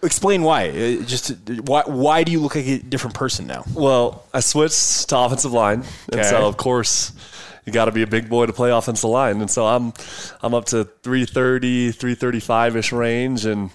explain 0.06 0.44
why. 0.44 0.70
Uh, 0.70 1.04
just 1.04 1.32
why 1.66 1.84
why 1.86 2.24
do 2.24 2.32
you 2.32 2.40
look 2.40 2.56
like 2.56 2.68
a 2.68 2.80
different 2.80 3.16
person 3.16 3.48
now? 3.48 3.64
Well, 3.74 4.26
I 4.34 4.40
switched 4.40 5.10
to 5.10 5.18
offensive 5.20 5.52
line, 5.52 5.80
okay. 5.80 6.20
and 6.20 6.26
so 6.26 6.48
of 6.48 6.58
course 6.58 7.12
you 7.66 7.74
got 7.74 7.86
to 7.86 7.92
be 7.92 8.04
a 8.04 8.08
big 8.08 8.30
boy 8.30 8.46
to 8.46 8.54
play 8.54 8.72
offensive 8.72 9.10
line, 9.10 9.42
and 9.42 9.50
so 9.50 9.66
I'm 9.66 9.94
I'm 10.42 10.54
up 10.54 10.66
to 10.66 10.86
330, 10.86 11.92
335 11.92 12.78
ish 12.78 12.92
range, 12.92 13.46
and 13.46 13.72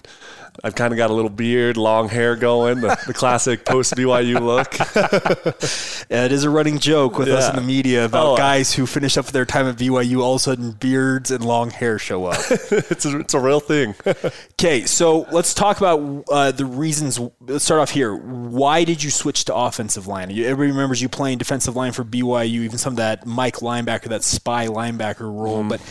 I've 0.63 0.75
kind 0.75 0.93
of 0.93 0.97
got 0.97 1.09
a 1.09 1.13
little 1.13 1.29
beard, 1.29 1.77
long 1.77 2.09
hair 2.09 2.35
going, 2.35 2.81
the, 2.81 3.01
the 3.07 3.13
classic 3.13 3.65
post 3.65 3.95
BYU 3.95 4.41
look. 4.41 4.77
yeah, 6.09 6.25
it 6.25 6.31
is 6.31 6.43
a 6.43 6.49
running 6.49 6.77
joke 6.77 7.17
with 7.17 7.29
yeah. 7.29 7.35
us 7.35 7.49
in 7.49 7.55
the 7.55 7.61
media 7.61 8.05
about 8.05 8.33
oh, 8.33 8.37
guys 8.37 8.73
who 8.73 8.85
finish 8.85 9.17
up 9.17 9.27
their 9.27 9.45
time 9.45 9.65
at 9.67 9.77
BYU, 9.77 10.19
all 10.19 10.33
of 10.33 10.37
a 10.37 10.43
sudden 10.43 10.71
beards 10.71 11.31
and 11.31 11.43
long 11.43 11.71
hair 11.71 11.97
show 11.97 12.25
up. 12.25 12.37
it's, 12.49 13.05
a, 13.05 13.19
it's 13.19 13.33
a 13.33 13.39
real 13.39 13.61
thing. 13.61 13.95
okay, 14.53 14.85
so 14.85 15.25
let's 15.31 15.53
talk 15.53 15.77
about 15.77 16.25
uh, 16.29 16.51
the 16.51 16.65
reasons. 16.65 17.19
Let's 17.39 17.63
start 17.63 17.79
off 17.79 17.91
here. 17.91 18.13
Why 18.13 18.83
did 18.83 19.01
you 19.01 19.09
switch 19.09 19.45
to 19.45 19.55
offensive 19.55 20.05
line? 20.05 20.31
Everybody 20.31 20.71
remembers 20.71 21.01
you 21.01 21.09
playing 21.09 21.37
defensive 21.37 21.77
line 21.77 21.93
for 21.93 22.03
BYU, 22.03 22.49
even 22.49 22.77
some 22.77 22.93
of 22.93 22.97
that 22.97 23.25
Mike 23.25 23.57
linebacker, 23.57 24.09
that 24.09 24.23
spy 24.23 24.67
linebacker 24.67 25.21
role. 25.21 25.63
Mm. 25.63 25.69
But 25.69 25.81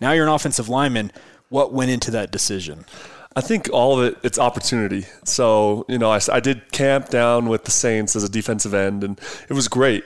now 0.00 0.12
you're 0.12 0.26
an 0.26 0.32
offensive 0.32 0.68
lineman. 0.70 1.12
What 1.48 1.72
went 1.72 1.90
into 1.90 2.10
that 2.12 2.32
decision? 2.32 2.86
I 3.36 3.42
think 3.42 3.68
all 3.70 4.00
of 4.00 4.04
it, 4.06 4.18
it's 4.22 4.38
opportunity. 4.38 5.04
So, 5.24 5.84
you 5.90 5.98
know, 5.98 6.10
I, 6.10 6.20
I 6.32 6.40
did 6.40 6.72
camp 6.72 7.10
down 7.10 7.50
with 7.50 7.64
the 7.64 7.70
Saints 7.70 8.16
as 8.16 8.24
a 8.24 8.30
defensive 8.30 8.72
end, 8.72 9.04
and 9.04 9.20
it 9.50 9.52
was 9.52 9.68
great, 9.68 10.04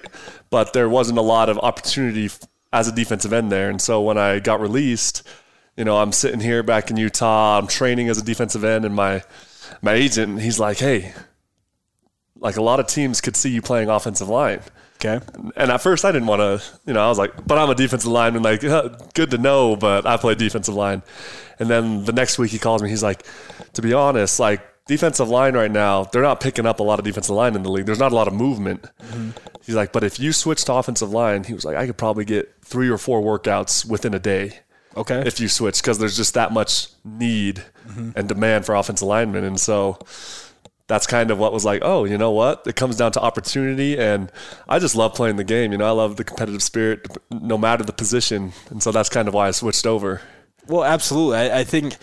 but 0.50 0.72
there 0.72 0.88
wasn't 0.88 1.16
a 1.16 1.22
lot 1.22 1.48
of 1.48 1.56
opportunity 1.58 2.28
as 2.72 2.88
a 2.88 2.92
defensive 2.92 3.32
end 3.32 3.52
there. 3.52 3.70
And 3.70 3.80
so 3.80 4.00
when 4.00 4.18
I 4.18 4.40
got 4.40 4.60
released, 4.60 5.22
you 5.76 5.84
know, 5.84 5.98
I'm 5.98 6.10
sitting 6.10 6.40
here 6.40 6.64
back 6.64 6.90
in 6.90 6.96
Utah, 6.96 7.58
I'm 7.58 7.68
training 7.68 8.08
as 8.08 8.18
a 8.18 8.24
defensive 8.24 8.64
end, 8.64 8.84
and 8.84 8.96
my, 8.96 9.22
my 9.80 9.92
agent, 9.92 10.40
he's 10.40 10.58
like, 10.58 10.78
hey, 10.78 11.12
like 12.36 12.56
a 12.56 12.62
lot 12.62 12.80
of 12.80 12.88
teams 12.88 13.20
could 13.20 13.36
see 13.36 13.50
you 13.50 13.62
playing 13.62 13.88
offensive 13.88 14.28
line. 14.28 14.60
Okay. 14.96 15.24
And 15.56 15.70
at 15.70 15.80
first, 15.80 16.04
I 16.04 16.12
didn't 16.12 16.26
want 16.26 16.40
to, 16.40 16.62
you 16.84 16.92
know, 16.92 17.00
I 17.02 17.08
was 17.08 17.16
like, 17.16 17.46
but 17.46 17.56
I'm 17.58 17.70
a 17.70 17.74
defensive 17.74 18.10
lineman, 18.10 18.42
like, 18.42 18.60
good 18.60 19.30
to 19.30 19.38
know, 19.38 19.76
but 19.76 20.04
I 20.04 20.16
play 20.16 20.34
defensive 20.34 20.74
line. 20.74 21.02
And 21.60 21.68
then 21.68 22.04
the 22.04 22.12
next 22.12 22.38
week 22.38 22.50
he 22.50 22.58
calls 22.58 22.82
me. 22.82 22.88
He's 22.88 23.02
like, 23.02 23.24
to 23.74 23.82
be 23.82 23.92
honest, 23.92 24.40
like 24.40 24.66
defensive 24.86 25.28
line 25.28 25.54
right 25.54 25.70
now, 25.70 26.04
they're 26.04 26.22
not 26.22 26.40
picking 26.40 26.66
up 26.66 26.80
a 26.80 26.82
lot 26.82 26.98
of 26.98 27.04
defensive 27.04 27.36
line 27.36 27.54
in 27.54 27.62
the 27.62 27.70
league. 27.70 27.86
There's 27.86 28.00
not 28.00 28.10
a 28.10 28.14
lot 28.16 28.26
of 28.26 28.34
movement. 28.34 28.82
Mm-hmm. 28.82 29.30
He's 29.64 29.76
like, 29.76 29.92
but 29.92 30.02
if 30.02 30.18
you 30.18 30.32
switch 30.32 30.64
to 30.64 30.74
offensive 30.74 31.10
line, 31.10 31.44
he 31.44 31.54
was 31.54 31.64
like, 31.64 31.76
I 31.76 31.86
could 31.86 31.96
probably 31.96 32.24
get 32.24 32.52
three 32.64 32.88
or 32.88 32.98
four 32.98 33.22
workouts 33.22 33.88
within 33.88 34.14
a 34.14 34.18
day. 34.18 34.58
Okay. 34.96 35.22
If 35.24 35.38
you 35.38 35.46
switch, 35.46 35.80
because 35.80 35.98
there's 35.98 36.16
just 36.16 36.34
that 36.34 36.50
much 36.52 36.88
need 37.04 37.62
mm-hmm. 37.86 38.10
and 38.16 38.28
demand 38.28 38.66
for 38.66 38.74
offensive 38.74 39.06
linemen. 39.06 39.44
And 39.44 39.60
so 39.60 39.98
that's 40.88 41.06
kind 41.06 41.30
of 41.30 41.38
what 41.38 41.52
was 41.52 41.64
like, 41.64 41.82
oh, 41.84 42.04
you 42.04 42.18
know 42.18 42.32
what? 42.32 42.66
It 42.66 42.74
comes 42.74 42.96
down 42.96 43.12
to 43.12 43.20
opportunity. 43.20 43.96
And 43.96 44.32
I 44.68 44.80
just 44.80 44.96
love 44.96 45.14
playing 45.14 45.36
the 45.36 45.44
game. 45.44 45.70
You 45.70 45.78
know, 45.78 45.86
I 45.86 45.92
love 45.92 46.16
the 46.16 46.24
competitive 46.24 46.64
spirit 46.64 47.06
no 47.30 47.56
matter 47.56 47.84
the 47.84 47.92
position. 47.92 48.52
And 48.70 48.82
so 48.82 48.90
that's 48.90 49.08
kind 49.08 49.28
of 49.28 49.34
why 49.34 49.46
I 49.46 49.52
switched 49.52 49.86
over. 49.86 50.20
Well, 50.70 50.84
absolutely. 50.84 51.38
I, 51.38 51.60
I 51.60 51.64
think 51.64 51.96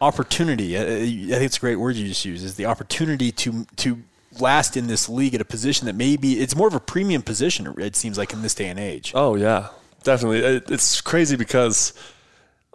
opportunity. 0.00 0.78
I, 0.78 0.82
I, 0.82 0.84
think 1.06 1.32
it's 1.32 1.56
a 1.56 1.60
great 1.60 1.76
word 1.76 1.96
you 1.96 2.06
just 2.06 2.24
used. 2.24 2.44
Is 2.44 2.54
the 2.54 2.66
opportunity 2.66 3.32
to 3.32 3.66
to 3.76 4.02
last 4.38 4.76
in 4.76 4.86
this 4.86 5.08
league 5.08 5.34
at 5.34 5.40
a 5.40 5.44
position 5.44 5.86
that 5.86 5.94
maybe 5.94 6.40
it's 6.40 6.54
more 6.54 6.68
of 6.68 6.74
a 6.74 6.80
premium 6.80 7.22
position. 7.22 7.74
It 7.78 7.96
seems 7.96 8.16
like 8.16 8.32
in 8.32 8.42
this 8.42 8.54
day 8.54 8.68
and 8.68 8.78
age. 8.78 9.12
Oh 9.14 9.34
yeah, 9.34 9.68
definitely. 10.04 10.38
It, 10.38 10.70
it's 10.70 11.00
crazy 11.00 11.36
because. 11.36 11.92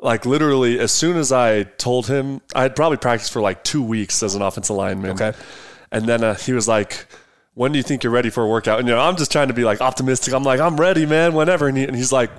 Like 0.01 0.25
literally, 0.25 0.79
as 0.79 0.93
soon 0.93 1.17
as 1.17 1.34
I 1.34 1.63
told 1.63 2.08
him, 2.08 2.39
I 2.55 2.62
had 2.62 2.74
probably 2.74 2.96
practiced 2.96 3.34
for 3.34 3.41
like 3.41 3.65
two 3.65 3.84
weeks 3.84 4.24
as 4.24 4.34
an 4.34 4.41
offensive 4.41 4.74
lineman. 4.74 5.12
Okay. 5.12 5.38
And 5.91 6.05
then 6.05 6.24
uh, 6.24 6.36
he 6.36 6.53
was 6.53 6.69
like, 6.69 7.05
"When 7.53 7.74
do 7.74 7.77
you 7.79 7.84
think 7.84 8.05
you're 8.05 8.13
ready 8.13 8.29
for 8.29 8.41
a 8.41 8.48
workout?" 8.48 8.79
And 8.79 8.88
you 8.88 8.96
know, 8.96 9.01
I'm 9.01 9.17
just 9.17 9.29
trying 9.29 9.50
to 9.50 9.53
be 9.53 9.65
like 9.65 9.81
optimistic. 9.81 10.34
I'm 10.34 10.43
like, 10.43 10.62
"I'm 10.62 10.79
ready, 10.79 11.05
man. 11.05 11.34
Whenever." 11.34 11.67
And, 11.67 11.77
he, 11.77 11.84
and 11.84 11.98
he's 11.98 12.13
like, 12.13 12.31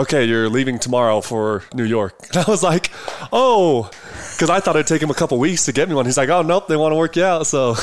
okay, 0.00 0.24
you're 0.24 0.48
leaving 0.48 0.78
tomorrow 0.78 1.20
for 1.20 1.64
New 1.74 1.84
York. 1.84 2.14
And 2.30 2.44
I 2.46 2.50
was 2.50 2.62
like, 2.62 2.90
oh, 3.32 3.90
because 4.32 4.50
I 4.50 4.60
thought 4.60 4.76
it'd 4.76 4.86
take 4.86 5.02
him 5.02 5.10
a 5.10 5.14
couple 5.14 5.38
weeks 5.38 5.64
to 5.66 5.72
get 5.72 5.88
me 5.88 5.94
one. 5.94 6.06
He's 6.06 6.16
like, 6.16 6.28
oh, 6.28 6.42
nope, 6.42 6.68
they 6.68 6.76
want 6.76 6.92
to 6.92 6.96
work 6.96 7.16
you 7.16 7.24
out. 7.24 7.46
So, 7.46 7.74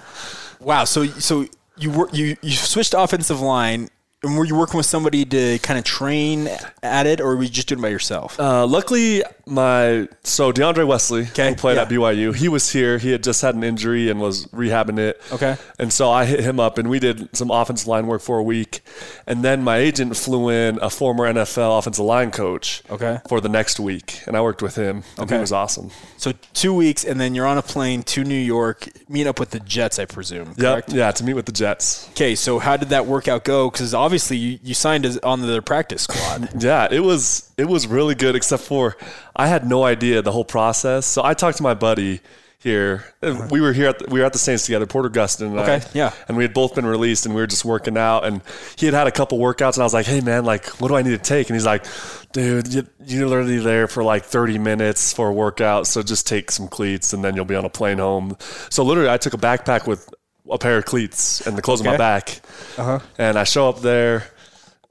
wow. 0.60 0.84
So, 0.84 1.06
so 1.06 1.46
you 1.76 1.90
were, 1.90 2.08
you, 2.12 2.36
you 2.42 2.50
switched 2.52 2.94
offensive 2.96 3.40
line 3.40 3.88
and 4.24 4.36
were 4.36 4.44
you 4.44 4.56
working 4.56 4.76
with 4.76 4.86
somebody 4.86 5.24
to 5.24 5.58
kind 5.60 5.78
of 5.78 5.84
train 5.84 6.48
at 6.82 7.06
it, 7.06 7.20
or 7.20 7.36
were 7.36 7.42
you 7.42 7.48
just 7.48 7.68
doing 7.68 7.78
it 7.78 7.82
by 7.82 7.88
yourself? 7.88 8.38
Uh, 8.40 8.66
luckily, 8.66 9.22
my 9.46 10.08
so 10.22 10.52
DeAndre 10.52 10.86
Wesley, 10.86 11.22
okay. 11.22 11.50
who 11.50 11.54
played 11.54 11.76
yeah. 11.76 11.82
at 11.82 11.88
BYU, 11.88 12.34
he 12.34 12.48
was 12.48 12.72
here. 12.72 12.98
He 12.98 13.10
had 13.12 13.22
just 13.22 13.42
had 13.42 13.54
an 13.54 13.62
injury 13.62 14.08
and 14.10 14.20
was 14.20 14.46
rehabbing 14.46 14.98
it. 14.98 15.20
Okay. 15.30 15.56
And 15.78 15.92
so 15.92 16.10
I 16.10 16.24
hit 16.24 16.40
him 16.40 16.58
up, 16.58 16.78
and 16.78 16.88
we 16.88 16.98
did 16.98 17.34
some 17.36 17.50
offensive 17.50 17.86
line 17.86 18.06
work 18.06 18.22
for 18.22 18.38
a 18.38 18.42
week. 18.42 18.80
And 19.26 19.44
then 19.44 19.62
my 19.62 19.76
agent 19.76 20.16
flew 20.16 20.48
in 20.48 20.78
a 20.80 20.90
former 20.90 21.30
NFL 21.32 21.78
offensive 21.78 22.04
line 22.04 22.30
coach. 22.30 22.82
Okay. 22.90 23.20
For 23.28 23.40
the 23.40 23.48
next 23.48 23.78
week, 23.78 24.20
and 24.26 24.36
I 24.36 24.40
worked 24.40 24.62
with 24.62 24.76
him. 24.76 25.04
And 25.16 25.24
okay. 25.24 25.36
He 25.36 25.40
was 25.40 25.52
awesome. 25.52 25.90
So 26.16 26.32
two 26.54 26.74
weeks, 26.74 27.04
and 27.04 27.20
then 27.20 27.34
you're 27.34 27.46
on 27.46 27.58
a 27.58 27.62
plane 27.62 28.02
to 28.04 28.24
New 28.24 28.34
York, 28.34 28.88
meet 29.08 29.26
up 29.26 29.38
with 29.38 29.50
the 29.50 29.60
Jets, 29.60 29.98
I 29.98 30.06
presume. 30.06 30.54
Yeah. 30.56 30.80
Yeah, 30.88 31.10
to 31.12 31.24
meet 31.24 31.34
with 31.34 31.46
the 31.46 31.52
Jets. 31.52 32.08
Okay. 32.10 32.34
So 32.34 32.58
how 32.58 32.76
did 32.76 32.88
that 32.88 33.06
workout 33.06 33.44
go? 33.44 33.70
Because 33.70 33.92
obviously 33.94 34.13
you, 34.18 34.58
you 34.62 34.74
signed 34.74 35.04
as 35.06 35.18
on 35.18 35.42
their 35.42 35.62
practice 35.62 36.02
squad. 36.02 36.50
yeah, 36.62 36.88
it 36.90 37.00
was 37.00 37.52
it 37.56 37.66
was 37.66 37.86
really 37.86 38.14
good, 38.14 38.36
except 38.36 38.62
for 38.62 38.96
I 39.36 39.46
had 39.46 39.68
no 39.68 39.84
idea 39.84 40.22
the 40.22 40.32
whole 40.32 40.44
process. 40.44 41.06
So 41.06 41.22
I 41.24 41.34
talked 41.34 41.58
to 41.58 41.62
my 41.62 41.74
buddy 41.74 42.20
here. 42.64 43.04
Uh, 43.22 43.46
we 43.50 43.60
were 43.60 43.72
here 43.72 43.88
at 43.88 43.98
the, 44.00 44.06
we 44.08 44.18
were 44.18 44.26
at 44.26 44.32
the 44.32 44.38
Saints 44.38 44.64
together, 44.64 44.86
Porter 44.86 45.10
Gustin 45.10 45.48
and 45.48 45.58
okay, 45.60 45.76
I. 45.76 45.90
Yeah. 45.92 46.12
And 46.26 46.36
we 46.36 46.42
had 46.42 46.54
both 46.54 46.74
been 46.74 46.86
released, 46.86 47.26
and 47.26 47.34
we 47.34 47.40
were 47.40 47.46
just 47.46 47.64
working 47.64 47.96
out. 47.96 48.24
And 48.24 48.40
he 48.76 48.86
had 48.86 48.94
had 48.94 49.06
a 49.06 49.12
couple 49.12 49.38
workouts, 49.38 49.74
and 49.74 49.82
I 49.82 49.84
was 49.84 49.94
like, 49.94 50.06
"Hey, 50.06 50.20
man, 50.20 50.44
like, 50.44 50.66
what 50.80 50.88
do 50.88 50.96
I 50.96 51.02
need 51.02 51.10
to 51.10 51.18
take?" 51.18 51.48
And 51.48 51.54
he's 51.54 51.66
like, 51.66 51.84
"Dude, 52.32 52.72
you, 52.72 52.86
you're 53.06 53.28
literally 53.28 53.58
there 53.58 53.86
for 53.86 54.02
like 54.02 54.24
30 54.24 54.58
minutes 54.58 55.12
for 55.12 55.28
a 55.28 55.32
workout, 55.32 55.86
so 55.86 56.02
just 56.02 56.26
take 56.26 56.50
some 56.50 56.66
cleats, 56.66 57.12
and 57.12 57.22
then 57.22 57.36
you'll 57.36 57.44
be 57.44 57.54
on 57.54 57.64
a 57.64 57.70
plane 57.70 57.98
home." 57.98 58.36
So 58.70 58.82
literally, 58.82 59.10
I 59.10 59.18
took 59.18 59.34
a 59.34 59.38
backpack 59.38 59.86
with 59.86 60.12
a 60.50 60.58
pair 60.58 60.78
of 60.78 60.84
cleats 60.84 61.46
and 61.46 61.56
the 61.56 61.62
clothes 61.62 61.80
okay. 61.80 61.90
on 61.90 61.94
my 61.94 61.98
back, 61.98 62.40
uh-huh. 62.78 63.00
and 63.18 63.38
I 63.38 63.44
show 63.44 63.68
up 63.68 63.80
there, 63.80 64.28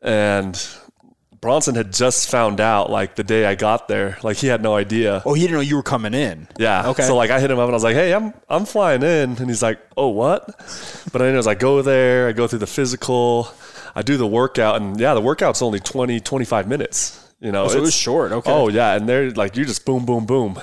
and 0.01 0.59
Bronson 1.43 1.75
had 1.75 1.91
just 1.91 2.31
found 2.31 2.61
out 2.61 2.89
like 2.89 3.15
the 3.15 3.23
day 3.23 3.45
I 3.45 3.55
got 3.55 3.89
there. 3.89 4.17
Like 4.23 4.37
he 4.37 4.47
had 4.47 4.63
no 4.63 4.75
idea. 4.75 5.21
Oh, 5.25 5.33
he 5.33 5.41
didn't 5.41 5.55
know 5.55 5.59
you 5.59 5.75
were 5.75 5.83
coming 5.83 6.13
in. 6.13 6.47
Yeah. 6.57 6.87
Okay. 6.91 7.03
So 7.03 7.17
like 7.17 7.31
I 7.31 7.41
hit 7.41 7.51
him 7.51 7.59
up 7.59 7.65
and 7.65 7.73
I 7.73 7.75
was 7.75 7.83
like, 7.83 7.95
"Hey, 7.95 8.13
I'm 8.13 8.33
I'm 8.47 8.65
flying 8.65 9.03
in," 9.03 9.35
and 9.37 9.49
he's 9.49 9.61
like, 9.61 9.77
"Oh, 9.97 10.07
what?" 10.07 10.45
But 11.11 11.21
I 11.21 11.25
as 11.27 11.45
I 11.45 11.55
go 11.55 11.81
there, 11.81 12.29
I 12.29 12.31
go 12.31 12.47
through 12.47 12.59
the 12.59 12.67
physical, 12.67 13.49
I 13.93 14.03
do 14.03 14.15
the 14.15 14.25
workout, 14.25 14.81
and 14.81 14.97
yeah, 14.97 15.13
the 15.13 15.21
workout's 15.21 15.61
only 15.61 15.81
20, 15.81 16.21
25 16.21 16.65
minutes. 16.65 17.19
You 17.41 17.51
know, 17.51 17.65
oh, 17.65 17.67
so 17.67 17.77
it 17.77 17.81
was 17.81 17.93
short. 17.93 18.31
Okay. 18.31 18.49
Oh 18.49 18.69
yeah, 18.69 18.95
and 18.95 19.07
they're 19.07 19.29
like 19.31 19.57
you 19.57 19.65
just 19.65 19.85
boom, 19.85 20.05
boom, 20.05 20.25
boom, 20.25 20.61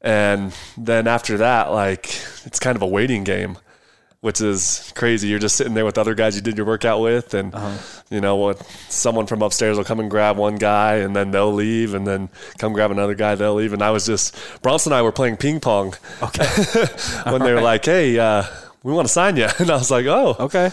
and 0.00 0.54
then 0.78 1.08
after 1.08 1.36
that, 1.36 1.72
like 1.72 2.06
it's 2.46 2.58
kind 2.58 2.74
of 2.74 2.80
a 2.80 2.86
waiting 2.86 3.22
game. 3.22 3.58
Which 4.22 4.40
is 4.40 4.92
crazy. 4.96 5.28
You're 5.28 5.38
just 5.38 5.56
sitting 5.56 5.72
there 5.74 5.84
with 5.86 5.96
other 5.96 6.14
guys 6.14 6.36
you 6.36 6.42
did 6.42 6.56
your 6.56 6.66
workout 6.66 7.00
with, 7.00 7.32
and 7.34 7.54
you 8.10 8.20
know 8.20 8.36
what? 8.36 8.62
Someone 8.88 9.26
from 9.26 9.40
upstairs 9.42 9.76
will 9.76 9.84
come 9.84 9.98
and 10.00 10.10
grab 10.10 10.36
one 10.36 10.56
guy, 10.56 10.96
and 10.96 11.16
then 11.16 11.30
they'll 11.30 11.52
leave, 11.52 11.94
and 11.94 12.06
then 12.06 12.28
come 12.58 12.72
grab 12.72 12.90
another 12.90 13.14
guy, 13.14 13.34
they'll 13.34 13.54
leave. 13.54 13.72
And 13.72 13.82
I 13.82 13.90
was 13.90 14.04
just 14.06 14.36
Bronson 14.62 14.92
and 14.92 14.98
I 14.98 15.02
were 15.02 15.12
playing 15.12 15.36
ping 15.38 15.60
pong. 15.60 15.94
Okay. 16.22 16.44
when 17.30 17.40
they 17.42 17.52
were 17.54 17.62
like, 17.62 17.84
"Hey, 17.84 18.18
uh, 18.18 18.44
we 18.82 18.92
want 18.92 19.06
to 19.08 19.12
sign 19.12 19.36
you," 19.36 19.48
and 19.58 19.70
I 19.70 19.74
was 19.76 19.90
like, 19.90 20.06
"Oh, 20.06 20.36
Okay. 20.38 20.70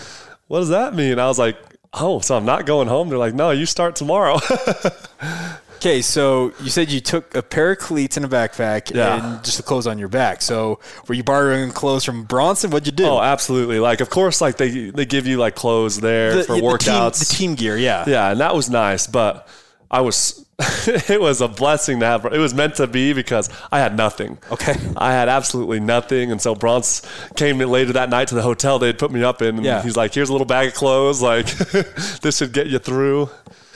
what 0.47 0.59
does 0.59 0.69
that 0.69 0.93
mean?" 0.93 1.17
I 1.19 1.27
was 1.27 1.39
like, 1.39 1.57
"Oh, 1.93 2.19
so 2.19 2.35
I'm 2.35 2.45
not 2.45 2.65
going 2.65 2.87
home?" 2.89 3.07
They're 3.09 3.17
like, 3.17 3.33
"No, 3.33 3.51
you 3.51 3.65
start 3.65 3.95
tomorrow." 3.95 4.39
Okay, 5.77 6.01
so 6.01 6.51
you 6.61 6.69
said 6.69 6.91
you 6.91 6.99
took 6.99 7.33
a 7.35 7.41
pair 7.41 7.71
of 7.71 7.77
cleats 7.79 8.17
and 8.17 8.25
a 8.25 8.29
backpack 8.29 8.93
Yeah. 8.93 9.33
and 9.35 9.43
just 9.43 9.57
the 9.57 9.63
clothes 9.63 9.87
on 9.87 9.97
your 9.97 10.07
back. 10.09 10.41
So 10.41 10.79
were 11.07 11.15
you 11.15 11.23
borrowing 11.23 11.71
clothes 11.71 12.03
from 12.03 12.23
Bronson? 12.23 12.71
What'd 12.71 12.85
you 12.87 12.91
do? 12.91 13.05
oh, 13.05 13.21
absolutely. 13.21 13.79
Like, 13.79 14.01
of 14.01 14.09
course, 14.09 14.41
like 14.41 14.57
they 14.57 14.89
they 14.89 15.05
give 15.05 15.25
you 15.27 15.37
like 15.37 15.55
clothes 15.55 15.99
there 15.99 16.35
the, 16.37 16.43
for 16.43 16.55
the 16.55 16.61
workouts. 16.61 17.19
team, 17.19 17.19
the 17.19 17.25
team 17.25 17.55
gear, 17.55 17.77
yeah. 17.77 18.03
Yeah, 18.07 18.31
and 18.31 18.39
that 18.39 18.55
was 18.55 18.69
nice, 18.69 19.07
but 19.07 19.47
I 19.89 20.01
was 20.01 20.43
it 20.87 21.21
was 21.21 21.39
a 21.41 21.47
blessing 21.47 21.99
to 21.99 22.05
have 22.07 22.25
it 22.25 22.39
was 22.39 22.53
meant 22.55 22.73
to 22.75 22.87
be 22.87 23.13
because 23.13 23.47
I 23.71 23.77
had 23.79 23.95
nothing. 23.95 24.39
Okay. 24.51 24.73
I 24.97 25.11
had 25.13 25.29
absolutely 25.29 25.79
nothing 25.79 26.31
and 26.31 26.41
so 26.41 26.55
Bronce 26.55 27.03
came 27.35 27.59
later 27.59 27.93
that 27.93 28.09
night 28.09 28.29
to 28.29 28.35
the 28.35 28.41
hotel 28.41 28.79
they'd 28.79 28.97
put 28.97 29.11
me 29.11 29.23
up 29.23 29.43
in 29.43 29.57
and 29.57 29.63
Yeah. 29.65 29.83
he's 29.83 29.95
like, 29.95 30.15
Here's 30.15 30.29
a 30.29 30.31
little 30.31 30.47
bag 30.47 30.69
of 30.69 30.73
clothes, 30.73 31.21
like 31.21 31.45
this 32.21 32.37
should 32.37 32.53
get 32.53 32.65
you 32.67 32.79
through. 32.79 33.29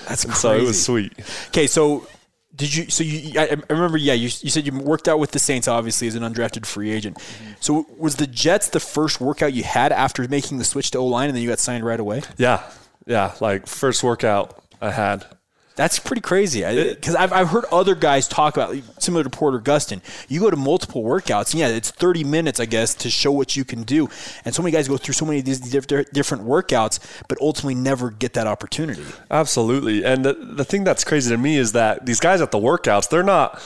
That's 0.07 0.23
And 0.23 0.33
crazy. 0.33 0.41
so 0.41 0.53
it 0.55 0.63
was 0.63 0.83
sweet. 0.83 1.13
Okay, 1.47 1.67
so 1.67 2.07
did 2.55 2.73
you? 2.75 2.89
So 2.89 3.03
you? 3.03 3.39
I 3.39 3.43
I 3.69 3.73
remember. 3.73 3.97
Yeah, 3.97 4.13
you, 4.13 4.25
you 4.41 4.49
said 4.49 4.65
you 4.65 4.77
worked 4.77 5.07
out 5.07 5.19
with 5.19 5.31
the 5.31 5.39
Saints, 5.39 5.67
obviously, 5.67 6.07
as 6.07 6.15
an 6.15 6.23
undrafted 6.23 6.65
free 6.65 6.91
agent. 6.91 7.17
Mm-hmm. 7.17 7.51
So 7.61 7.85
was 7.97 8.17
the 8.17 8.27
Jets 8.27 8.69
the 8.69 8.79
first 8.79 9.21
workout 9.21 9.53
you 9.53 9.63
had 9.63 9.91
after 9.91 10.27
making 10.27 10.57
the 10.57 10.63
switch 10.65 10.91
to 10.91 10.97
O 10.97 11.05
line, 11.05 11.29
and 11.29 11.35
then 11.35 11.43
you 11.43 11.49
got 11.49 11.59
signed 11.59 11.85
right 11.85 11.99
away? 11.99 12.21
Yeah. 12.37 12.61
Yeah. 13.05 13.33
Like 13.39 13.67
first 13.67 14.03
workout 14.03 14.61
I 14.81 14.91
had. 14.91 15.25
That's 15.75 15.99
pretty 15.99 16.21
crazy. 16.21 16.61
Because 16.61 17.15
I've, 17.15 17.31
I've 17.31 17.49
heard 17.49 17.65
other 17.71 17.95
guys 17.95 18.27
talk 18.27 18.57
about, 18.57 18.75
similar 18.99 19.23
to 19.23 19.29
Porter 19.29 19.59
Gustin, 19.59 20.01
you 20.27 20.39
go 20.39 20.49
to 20.49 20.57
multiple 20.57 21.03
workouts, 21.03 21.53
and 21.53 21.59
yeah, 21.59 21.69
it's 21.69 21.91
30 21.91 22.23
minutes, 22.23 22.59
I 22.59 22.65
guess, 22.65 22.93
to 22.95 23.09
show 23.09 23.31
what 23.31 23.55
you 23.55 23.63
can 23.63 23.83
do. 23.83 24.09
And 24.45 24.53
so 24.53 24.61
many 24.61 24.73
guys 24.73 24.87
go 24.87 24.97
through 24.97 25.13
so 25.13 25.25
many 25.25 25.39
of 25.39 25.45
these 25.45 25.59
diff- 25.59 25.87
different 25.87 26.43
workouts, 26.43 26.99
but 27.27 27.39
ultimately 27.39 27.75
never 27.75 28.11
get 28.11 28.33
that 28.33 28.47
opportunity. 28.47 29.05
Absolutely. 29.29 30.03
And 30.03 30.25
the, 30.25 30.33
the 30.33 30.65
thing 30.65 30.83
that's 30.83 31.03
crazy 31.03 31.29
to 31.31 31.37
me 31.37 31.57
is 31.57 31.71
that 31.71 32.05
these 32.05 32.19
guys 32.19 32.41
at 32.41 32.51
the 32.51 32.59
workouts, 32.59 33.09
they're 33.09 33.23
not 33.23 33.61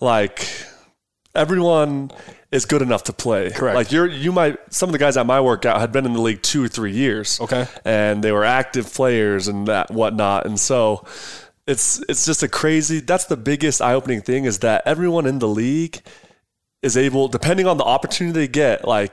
like 0.00 0.48
everyone 1.34 2.10
is 2.50 2.64
good 2.64 2.82
enough 2.82 3.04
to 3.04 3.12
play. 3.12 3.50
Correct. 3.50 3.74
Like 3.74 3.92
you're 3.92 4.06
you 4.06 4.32
might 4.32 4.58
some 4.72 4.88
of 4.88 4.92
the 4.92 4.98
guys 4.98 5.16
at 5.16 5.26
my 5.26 5.40
workout 5.40 5.80
had 5.80 5.90
been 5.92 6.06
in 6.06 6.12
the 6.12 6.20
league 6.20 6.42
two 6.42 6.62
or 6.64 6.68
three 6.68 6.92
years. 6.92 7.40
Okay. 7.40 7.66
And 7.84 8.22
they 8.22 8.32
were 8.32 8.44
active 8.44 8.92
players 8.92 9.48
and 9.48 9.66
that 9.66 9.90
whatnot. 9.90 10.46
And 10.46 10.58
so 10.58 11.04
it's 11.66 12.02
it's 12.08 12.26
just 12.26 12.42
a 12.42 12.48
crazy 12.48 13.00
that's 13.00 13.24
the 13.24 13.36
biggest 13.36 13.80
eye 13.80 13.94
opening 13.94 14.20
thing 14.20 14.44
is 14.44 14.58
that 14.60 14.82
everyone 14.84 15.26
in 15.26 15.38
the 15.38 15.48
league 15.48 16.02
is 16.82 16.96
able, 16.96 17.28
depending 17.28 17.66
on 17.66 17.78
the 17.78 17.84
opportunity 17.84 18.40
they 18.40 18.48
get, 18.48 18.86
like 18.86 19.12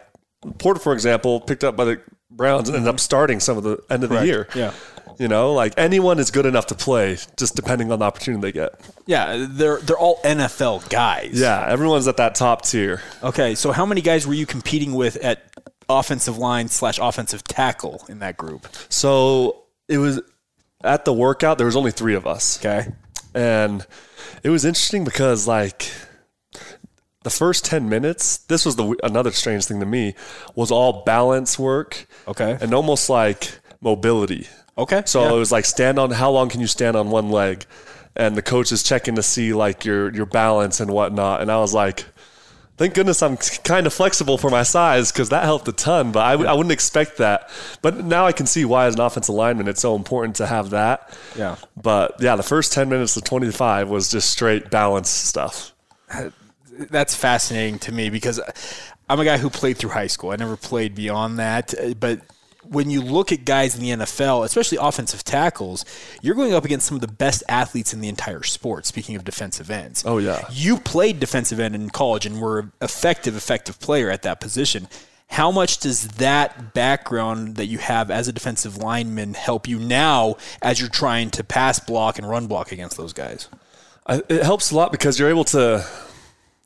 Porter, 0.60 0.80
for 0.80 0.94
example, 0.94 1.40
picked 1.40 1.64
up 1.64 1.76
by 1.76 1.86
the 1.86 2.02
Browns 2.30 2.68
and 2.68 2.76
ended 2.76 2.90
up 2.90 3.00
starting 3.00 3.40
some 3.40 3.58
of 3.58 3.64
the 3.64 3.80
end 3.90 4.04
of 4.04 4.10
the 4.10 4.26
year. 4.26 4.48
Yeah. 4.56 4.74
You 5.18 5.28
know, 5.28 5.54
like 5.54 5.74
anyone 5.78 6.20
is 6.20 6.32
good 6.32 6.46
enough 6.46 6.68
to 6.68 6.76
play, 6.76 7.18
just 7.38 7.56
depending 7.56 7.92
on 7.92 8.00
the 8.00 8.06
opportunity 8.06 8.42
they 8.42 8.52
get. 8.52 8.74
Yeah, 9.06 9.46
they're 9.50 9.80
they're 9.80 9.98
all 9.98 10.20
NFL 10.24 10.90
guys. 10.90 11.40
Yeah, 11.40 11.66
everyone's 11.68 12.08
at 12.08 12.18
that 12.18 12.34
top 12.36 12.64
tier. 12.64 13.02
Okay, 13.22 13.54
so 13.54 13.72
how 13.72 13.86
many 13.86 14.02
guys 14.02 14.26
were 14.26 14.34
you 14.34 14.46
competing 14.46 14.94
with 14.94 15.18
at 15.18 15.44
offensive 15.90 16.38
line 16.38 16.70
slash 16.70 16.98
offensive 17.00 17.44
tackle 17.44 18.04
in 18.10 18.20
that 18.20 18.38
group? 18.38 18.68
So 18.90 19.64
it 19.88 20.00
was 20.00 20.22
at 20.84 21.06
the 21.06 21.14
workout. 21.14 21.58
There 21.58 21.66
was 21.68 21.76
only 21.76 21.92
three 21.92 22.16
of 22.16 22.26
us, 22.28 22.58
Okay. 22.60 22.92
and 23.34 23.86
it 24.44 24.50
was 24.50 24.66
interesting 24.66 25.04
because 25.04 25.48
like 25.48 25.92
the 27.24 27.30
first 27.30 27.66
ten 27.66 27.88
minutes, 27.90 28.38
this 28.38 28.66
was 28.66 28.76
the 28.76 28.96
another 29.04 29.32
strange 29.32 29.66
thing 29.66 29.80
to 29.80 29.86
me 29.86 30.16
was 30.56 30.72
all 30.72 31.04
balance 31.04 31.60
work. 31.60 32.08
Okay. 32.28 32.58
and 32.62 32.74
almost 32.74 33.10
like 33.10 33.60
mobility. 33.82 34.48
Okay. 34.78 35.04
So 35.06 35.24
yeah. 35.24 35.34
it 35.34 35.38
was 35.38 35.52
like 35.52 35.66
stand 35.66 36.00
on 36.00 36.12
how 36.12 36.32
long 36.32 36.50
can 36.50 36.62
you 36.62 36.68
stand 36.68 36.96
on 36.96 37.10
one 37.12 37.30
leg, 37.30 37.66
and 38.16 38.36
the 38.36 38.42
coach 38.42 38.72
is 38.72 38.84
checking 38.84 39.16
to 39.16 39.24
see 39.24 39.54
like 39.54 39.86
your 39.86 40.12
your 40.14 40.26
balance 40.26 40.80
and 40.80 40.90
whatnot. 40.92 41.42
And 41.42 41.52
I 41.52 41.58
was 41.58 41.74
like, 41.74 42.06
thank 42.82 42.96
goodness 42.96 43.22
I'm 43.22 43.38
kind 43.38 43.86
of 43.86 43.94
flexible 43.94 44.40
for 44.40 44.50
my 44.50 44.64
size 44.64 45.12
because 45.12 45.30
that 45.30 45.44
helped 45.44 45.68
a 45.68 45.72
ton. 45.72 46.12
But 46.12 46.22
i 46.22 46.54
wouldn't 46.54 46.72
expect 46.72 47.18
that. 47.18 47.48
But 47.84 48.04
now 48.04 48.26
I 48.26 48.32
can 48.32 48.48
see 48.48 48.66
why 48.66 48.88
as 48.88 48.96
an 48.96 49.02
offensive 49.02 49.36
lineman 49.36 49.68
it's 49.68 49.82
so 49.82 49.96
important 49.96 50.38
to 50.38 50.48
have 50.48 50.72
that. 50.72 51.16
Yeah. 51.38 51.58
But 51.80 52.16
yeah, 52.20 52.36
the 52.36 52.44
first 52.44 52.74
ten 52.74 52.90
minutes 52.90 53.14
to 53.14 53.22
twenty 53.22 53.52
five 53.52 53.88
was 53.90 54.10
just 54.10 54.32
straight 54.32 54.72
balance 54.72 55.10
stuff. 55.10 55.74
that's 56.90 57.16
fascinating 57.16 57.78
to 57.80 57.92
me 57.92 58.10
because 58.10 58.40
I'm 59.08 59.20
a 59.20 59.26
guy 59.26 59.38
who 59.38 59.52
played 59.52 59.78
through 59.78 59.92
high 59.92 60.08
school. 60.08 60.32
I 60.32 60.38
never 60.38 60.58
played 60.58 60.96
beyond 60.96 61.38
that, 61.38 61.78
uh, 61.78 61.94
but 61.94 62.22
when 62.64 62.90
you 62.90 63.02
look 63.02 63.32
at 63.32 63.44
guys 63.46 63.76
in 63.76 63.82
the 63.82 63.90
NFL, 64.06 64.46
especially 64.46 64.78
offensive 64.80 65.24
tackles, 65.24 65.84
you're 66.22 66.36
going 66.36 66.54
up 66.54 66.64
against 66.66 66.88
some 66.88 66.96
of 66.96 67.02
the 67.02 67.08
best 67.08 67.44
athletes 67.50 67.94
in 67.94 68.02
the 68.02 68.08
entire 68.08 68.44
sport. 68.44 68.86
Speaking 68.86 69.16
of 69.16 69.24
defensive 69.24 69.70
ends, 69.72 70.04
Oh, 70.06 70.18
yeah. 70.20 70.46
you 70.52 70.78
played 70.78 71.20
defensive 71.20 71.60
end 71.60 71.74
in 71.76 71.90
college 71.90 72.26
and 72.26 72.40
were 72.42 72.60
an 72.60 72.72
effective, 72.82 73.36
effective 73.36 73.80
player 73.80 74.10
at 74.12 74.22
that 74.24 74.40
position. 74.40 74.88
How 75.28 75.50
much 75.50 75.78
does 75.78 76.08
that 76.18 76.74
background 76.74 77.56
that 77.56 77.68
you 77.68 77.78
have 77.78 78.12
as 78.12 78.28
a 78.28 78.34
defensive 78.34 78.76
lineman 78.78 79.34
help 79.34 79.66
you 79.68 79.80
now 79.80 80.36
as 80.62 80.80
you're 80.80 80.90
trying 80.90 81.30
to 81.32 81.44
pass 81.44 81.80
block 81.80 82.18
and 82.20 82.30
run 82.30 82.48
block 82.48 82.72
against 82.74 82.98
those 82.98 83.14
guys? 83.14 83.48
It 84.10 84.44
helps 84.44 84.72
a 84.72 84.76
lot 84.76 84.92
because 84.92 85.18
you're 85.18 85.30
able 85.30 85.46
to 85.46 85.88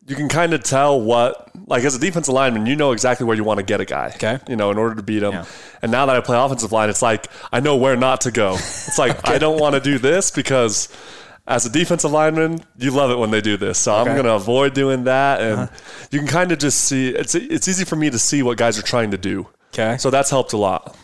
you 0.07 0.15
can 0.15 0.29
kind 0.29 0.53
of 0.53 0.63
tell 0.63 1.01
what 1.01 1.49
like 1.67 1.83
as 1.83 1.95
a 1.95 1.99
defensive 1.99 2.33
lineman 2.33 2.65
you 2.65 2.75
know 2.75 2.91
exactly 2.91 3.25
where 3.25 3.35
you 3.35 3.43
want 3.43 3.57
to 3.59 3.63
get 3.65 3.81
a 3.81 3.85
guy 3.85 4.11
Okay. 4.15 4.39
you 4.47 4.55
know 4.55 4.69
in 4.71 4.77
order 4.77 4.95
to 4.95 5.01
beat 5.03 5.23
him 5.23 5.31
Yeah. 5.33 5.45
and 5.81 5.91
now 5.91 6.05
that 6.05 6.15
i 6.15 6.21
play 6.21 6.37
offensive 6.37 6.71
line 6.71 6.89
it's 6.89 7.01
like 7.01 7.27
i 7.51 7.59
know 7.59 7.75
where 7.75 7.95
not 7.95 8.21
to 8.21 8.31
go 8.31 8.53
it's 8.53 8.97
like 8.99 9.27
i 9.27 9.37
don't 9.37 9.59
want 9.59 9.73
to 9.75 9.81
do 9.81 9.97
this 9.97 10.29
because 10.31 10.89
as 11.47 11.65
a 11.65 11.69
defensive 11.71 12.11
lineman 12.11 12.63
you 12.77 12.91
love 12.91 13.09
it 13.11 13.17
when 13.17 13.31
they 13.31 13.41
do 13.41 13.57
this 13.57 13.77
so 13.79 13.95
i'm 13.95 14.05
going 14.05 14.25
to 14.25 14.33
avoid 14.33 14.73
doing 14.75 15.05
that 15.05 15.41
and 15.41 15.69
you 16.11 16.19
can 16.19 16.27
kind 16.27 16.51
of 16.51 16.59
just 16.59 16.81
see 16.81 17.09
it's 17.09 17.33
it's 17.35 17.67
easy 17.67 17.83
for 17.85 17.95
me 17.95 18.09
to 18.09 18.19
see 18.19 18.43
what 18.43 18.57
guys 18.57 18.77
are 18.77 18.83
trying 18.83 19.11
to 19.11 19.17
do 19.17 19.47
Okay. 19.73 19.97
so 19.97 20.09
that's 20.11 20.29
helped 20.29 20.53
a 20.53 20.57
lot 20.57 20.95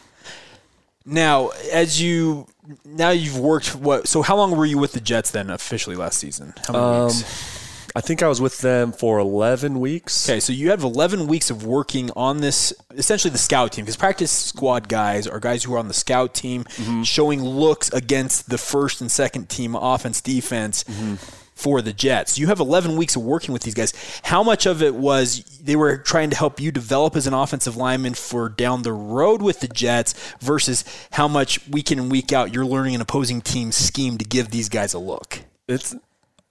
Now, 1.05 1.49
as 1.73 1.99
you 2.01 2.47
now 2.85 3.09
you've 3.09 3.37
worked 3.39 3.75
what? 3.75 4.07
So 4.07 4.21
how 4.21 4.37
long 4.37 4.55
were 4.55 4.65
you 4.67 4.77
with 4.77 4.91
the 4.93 4.99
Jets 5.01 5.31
then 5.31 5.49
officially 5.49 5.95
last 5.95 6.19
season? 6.19 6.53
How 6.67 6.73
many 6.73 6.85
Um, 6.85 7.05
weeks? 7.07 7.50
I 7.95 8.01
think 8.01 8.21
i 8.23 8.27
was 8.27 8.39
with 8.41 8.59
them 8.59 8.91
for 8.91 9.19
11 9.19 9.79
weeks 9.79 10.29
Okay, 10.29 10.39
so 10.39 10.53
you 10.53 10.69
have 10.69 10.83
11 10.83 11.27
weeks 11.27 11.49
of 11.49 11.65
working 11.65 12.09
on 12.15 12.39
this, 12.41 12.73
essentially 12.91 13.31
the 13.31 13.37
scout 13.37 13.71
team, 13.71 13.83
because 13.85 13.95
practice 13.97 14.31
squad 14.31 14.87
guys 14.87 15.27
are 15.27 15.39
guys 15.39 15.63
who 15.63 15.73
are 15.73 15.77
on 15.79 15.87
the 15.87 15.93
scout 15.93 16.33
team, 16.33 16.63
Mm-hmm. 16.63 17.03
showing 17.03 17.41
looks 17.43 17.91
against 17.93 18.49
the 18.49 18.57
first 18.57 19.01
and 19.01 19.11
second 19.11 19.49
team 19.49 19.75
offense, 19.75 20.21
defense. 20.21 20.83
Mm-hmm. 20.85 21.15
For 21.53 21.83
the 21.83 21.93
Jets, 21.93 22.39
you 22.39 22.47
have 22.47 22.59
11 22.59 22.95
weeks 22.97 23.15
of 23.15 23.21
working 23.21 23.53
with 23.53 23.61
these 23.61 23.75
guys. 23.75 23.93
How 24.23 24.41
much 24.41 24.65
of 24.65 24.81
it 24.81 24.95
was 24.95 25.43
they 25.63 25.75
were 25.75 25.97
trying 25.97 26.31
to 26.31 26.35
help 26.35 26.59
you 26.59 26.71
develop 26.71 27.15
as 27.15 27.27
an 27.27 27.35
offensive 27.35 27.75
lineman 27.77 28.15
for 28.15 28.49
down 28.49 28.81
the 28.81 28.93
road 28.93 29.43
with 29.43 29.59
the 29.59 29.67
Jets, 29.67 30.15
versus 30.39 30.83
how 31.11 31.27
much 31.27 31.67
week 31.67 31.91
in 31.91 31.99
and 31.99 32.09
week 32.11 32.33
out 32.33 32.51
you're 32.51 32.65
learning 32.65 32.95
an 32.95 33.01
opposing 33.01 33.41
team's 33.41 33.75
scheme 33.75 34.17
to 34.17 34.25
give 34.25 34.49
these 34.49 34.69
guys 34.69 34.93
a 34.95 34.99
look? 34.99 35.41
it's 35.67 35.95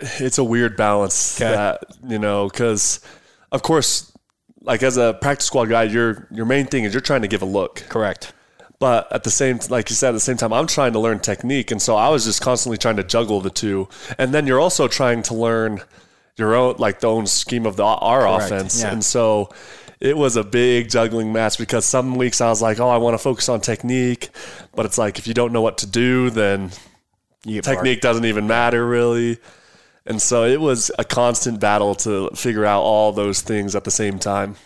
it's 0.00 0.38
a 0.38 0.44
weird 0.44 0.76
balance 0.76 1.40
Okay. 1.40 1.50
that 1.52 1.84
you 2.06 2.18
know 2.18 2.48
because 2.48 3.00
of 3.52 3.62
course 3.62 4.12
like 4.62 4.82
as 4.82 4.96
a 4.96 5.14
practice 5.20 5.46
squad 5.46 5.66
guy 5.66 5.84
your 5.84 6.26
your 6.30 6.46
main 6.46 6.66
thing 6.66 6.84
is 6.84 6.92
you're 6.94 7.00
trying 7.00 7.22
to 7.22 7.28
give 7.28 7.42
a 7.42 7.46
look 7.46 7.84
Correct. 7.88 8.32
but 8.78 9.10
at 9.12 9.24
the 9.24 9.30
same 9.30 9.58
like 9.68 9.90
you 9.90 9.96
said 9.96 10.10
at 10.10 10.12
the 10.12 10.20
same 10.20 10.36
time 10.36 10.52
i'm 10.52 10.66
trying 10.66 10.92
to 10.92 10.98
learn 10.98 11.18
technique 11.20 11.70
and 11.70 11.80
so 11.80 11.96
i 11.96 12.08
was 12.08 12.24
just 12.24 12.40
constantly 12.42 12.78
trying 12.78 12.96
to 12.96 13.04
juggle 13.04 13.40
the 13.40 13.50
two 13.50 13.88
and 14.18 14.32
then 14.34 14.46
you're 14.46 14.60
also 14.60 14.88
trying 14.88 15.22
to 15.22 15.34
learn 15.34 15.80
your 16.36 16.54
own 16.54 16.76
like 16.78 17.00
the 17.00 17.06
own 17.08 17.26
scheme 17.26 17.66
of 17.66 17.76
the 17.76 17.84
our 17.84 18.22
Correct, 18.22 18.44
offense 18.52 18.82
yeah. 18.82 18.92
and 18.92 19.04
so 19.04 19.50
it 20.00 20.16
was 20.16 20.36
a 20.36 20.44
big 20.44 20.88
juggling 20.88 21.32
match 21.32 21.58
because 21.58 21.84
some 21.84 22.14
weeks 22.14 22.40
i 22.40 22.48
was 22.48 22.62
like 22.62 22.80
oh 22.80 22.88
i 22.88 22.96
want 22.96 23.14
to 23.14 23.18
focus 23.18 23.48
on 23.48 23.60
technique 23.60 24.30
but 24.74 24.86
it's 24.86 24.96
like 24.98 25.18
if 25.18 25.26
you 25.26 25.34
don't 25.34 25.52
know 25.52 25.60
what 25.62 25.78
to 25.78 25.86
do 25.86 26.30
then 26.30 26.70
technique 27.62 28.00
doesn't 28.00 28.24
even 28.26 28.46
matter 28.46 28.86
really. 28.86 29.38
And 30.06 30.20
so 30.20 30.44
it 30.44 30.60
was 30.60 30.90
a 30.98 31.04
constant 31.04 31.60
battle 31.60 31.94
to 31.96 32.30
figure 32.30 32.64
out 32.64 32.82
all 32.82 33.12
those 33.12 33.40
things 33.42 33.74
at 33.74 33.84
the 33.84 33.90
same 33.90 34.18
time. 34.18 34.56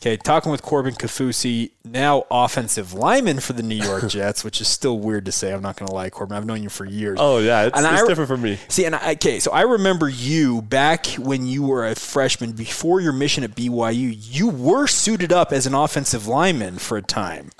Okay, 0.00 0.16
talking 0.16 0.50
with 0.50 0.62
Corbin 0.62 0.94
Kaufusi, 0.94 1.70
now 1.84 2.24
offensive 2.28 2.92
lineman 2.92 3.38
for 3.38 3.52
the 3.52 3.62
New 3.62 3.76
York 3.76 4.08
Jets, 4.08 4.42
which 4.42 4.60
is 4.60 4.66
still 4.66 4.98
weird 4.98 5.24
to 5.26 5.32
say. 5.32 5.52
I'm 5.52 5.62
not 5.62 5.76
going 5.76 5.86
to 5.86 5.94
lie, 5.94 6.10
Corbin. 6.10 6.36
I've 6.36 6.44
known 6.44 6.60
you 6.60 6.68
for 6.68 6.84
years. 6.84 7.18
Oh 7.20 7.38
yeah, 7.38 7.66
it's, 7.66 7.78
And 7.78 7.86
it's 7.86 8.02
I- 8.02 8.06
different 8.08 8.26
for 8.26 8.36
me. 8.36 8.58
See, 8.66 8.84
and 8.84 8.96
I, 8.96 9.12
okay, 9.12 9.38
so 9.38 9.52
I 9.52 9.60
remember 9.60 10.08
you 10.08 10.60
back 10.62 11.06
when 11.18 11.46
you 11.46 11.62
were 11.62 11.86
a 11.86 11.94
freshman 11.94 12.50
before 12.50 13.00
your 13.00 13.12
mission 13.12 13.44
at 13.44 13.52
BYU. 13.54 14.12
You 14.18 14.48
were 14.48 14.88
suited 14.88 15.32
up 15.32 15.52
as 15.52 15.66
an 15.68 15.74
offensive 15.74 16.26
lineman 16.26 16.78
for 16.78 16.96
a 16.98 17.02
time. 17.02 17.50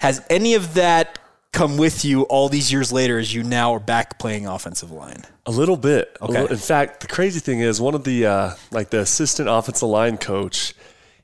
Has 0.00 0.22
any 0.28 0.52
of 0.54 0.74
that 0.74 1.18
come 1.52 1.76
with 1.76 2.04
you 2.04 2.22
all 2.22 2.48
these 2.48 2.72
years 2.72 2.92
later 2.92 3.18
as 3.18 3.34
you 3.34 3.42
now 3.42 3.74
are 3.74 3.80
back 3.80 4.18
playing 4.18 4.46
offensive 4.46 4.90
line? 4.90 5.24
A 5.46 5.50
little 5.50 5.76
bit. 5.76 6.16
Okay. 6.22 6.32
little- 6.32 6.48
in 6.48 6.56
fact, 6.56 7.00
the 7.00 7.06
crazy 7.08 7.40
thing 7.40 7.60
is 7.60 7.80
one 7.80 7.94
of 7.94 8.04
the 8.04 8.26
uh, 8.26 8.54
like 8.70 8.90
the 8.90 9.00
assistant 9.00 9.48
offensive 9.48 9.88
line 9.88 10.16
coach. 10.18 10.74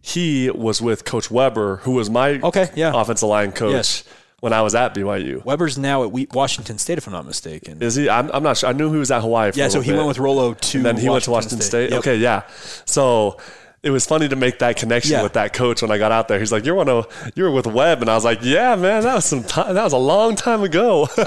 He 0.01 0.51
was 0.51 0.81
with 0.81 1.05
Coach 1.05 1.33
Weber, 1.33 1.79
who 1.79 1.91
was 1.93 2.09
my 2.09 2.39
Okay, 2.41 2.71
yeah. 2.77 2.93
offensive 2.95 3.29
line 3.29 3.51
coach 3.51 3.73
Yes. 3.73 4.05
when 4.39 4.53
I 4.53 4.63
was 4.63 4.73
at 4.77 4.95
BYU. 4.95 5.45
Weber's 5.45 5.77
now 5.77 6.05
at 6.05 6.13
Washington 6.33 6.79
State, 6.79 6.99
if 6.99 7.09
I'm 7.09 7.13
not 7.13 7.27
mistaken. 7.27 7.83
Is 7.83 7.97
he? 7.97 8.09
I'm, 8.09 8.31
I'm 8.33 8.45
not 8.45 8.57
sure. 8.57 8.69
I 8.69 8.73
knew 8.73 8.93
he 8.93 8.99
was 9.01 9.11
at 9.11 9.21
Hawaii. 9.23 9.51
For 9.51 9.59
yeah, 9.59 9.67
so 9.67 9.81
he 9.81 9.91
bit. 9.91 9.97
went 9.97 10.07
with 10.07 10.19
Rolo 10.21 10.55
to 10.55 10.77
And 10.79 10.87
then 10.87 10.97
he 10.97 11.09
went 11.09 11.25
to 11.25 11.33
Washington 11.33 11.61
State. 11.61 11.91
Yep. 11.91 11.99
Okay, 12.01 12.17
yeah. 12.19 12.43
So 12.85 13.39
it 13.87 13.91
was 13.91 14.05
funny 14.05 14.29
to 14.29 14.37
make 14.37 14.59
that 14.59 14.77
connection 14.77 15.13
Yeah. 15.13 15.23
with 15.23 15.35
that 15.35 15.53
coach 15.53 15.81
when 15.83 15.91
I 15.91 15.99
got 15.99 16.13
out 16.13 16.29
there. 16.29 16.39
He's 16.39 16.53
like, 16.53 16.65
"You're 16.67 16.75
one 16.75 16.89
of 16.89 17.07
you 17.35 17.45
were 17.45 17.51
with 17.51 17.67
Webb," 17.67 18.01
and 18.03 18.11
I 18.11 18.15
was 18.15 18.25
like, 18.25 18.41
"Yeah, 18.43 18.75
man, 18.77 19.03
that 19.05 19.15
was 19.15 19.25
some 19.25 19.45
time. 19.45 19.75
That 19.75 19.85
was 19.85 19.93
a 19.93 19.99
long 19.99 20.35
time 20.37 20.63
ago." 20.63 21.09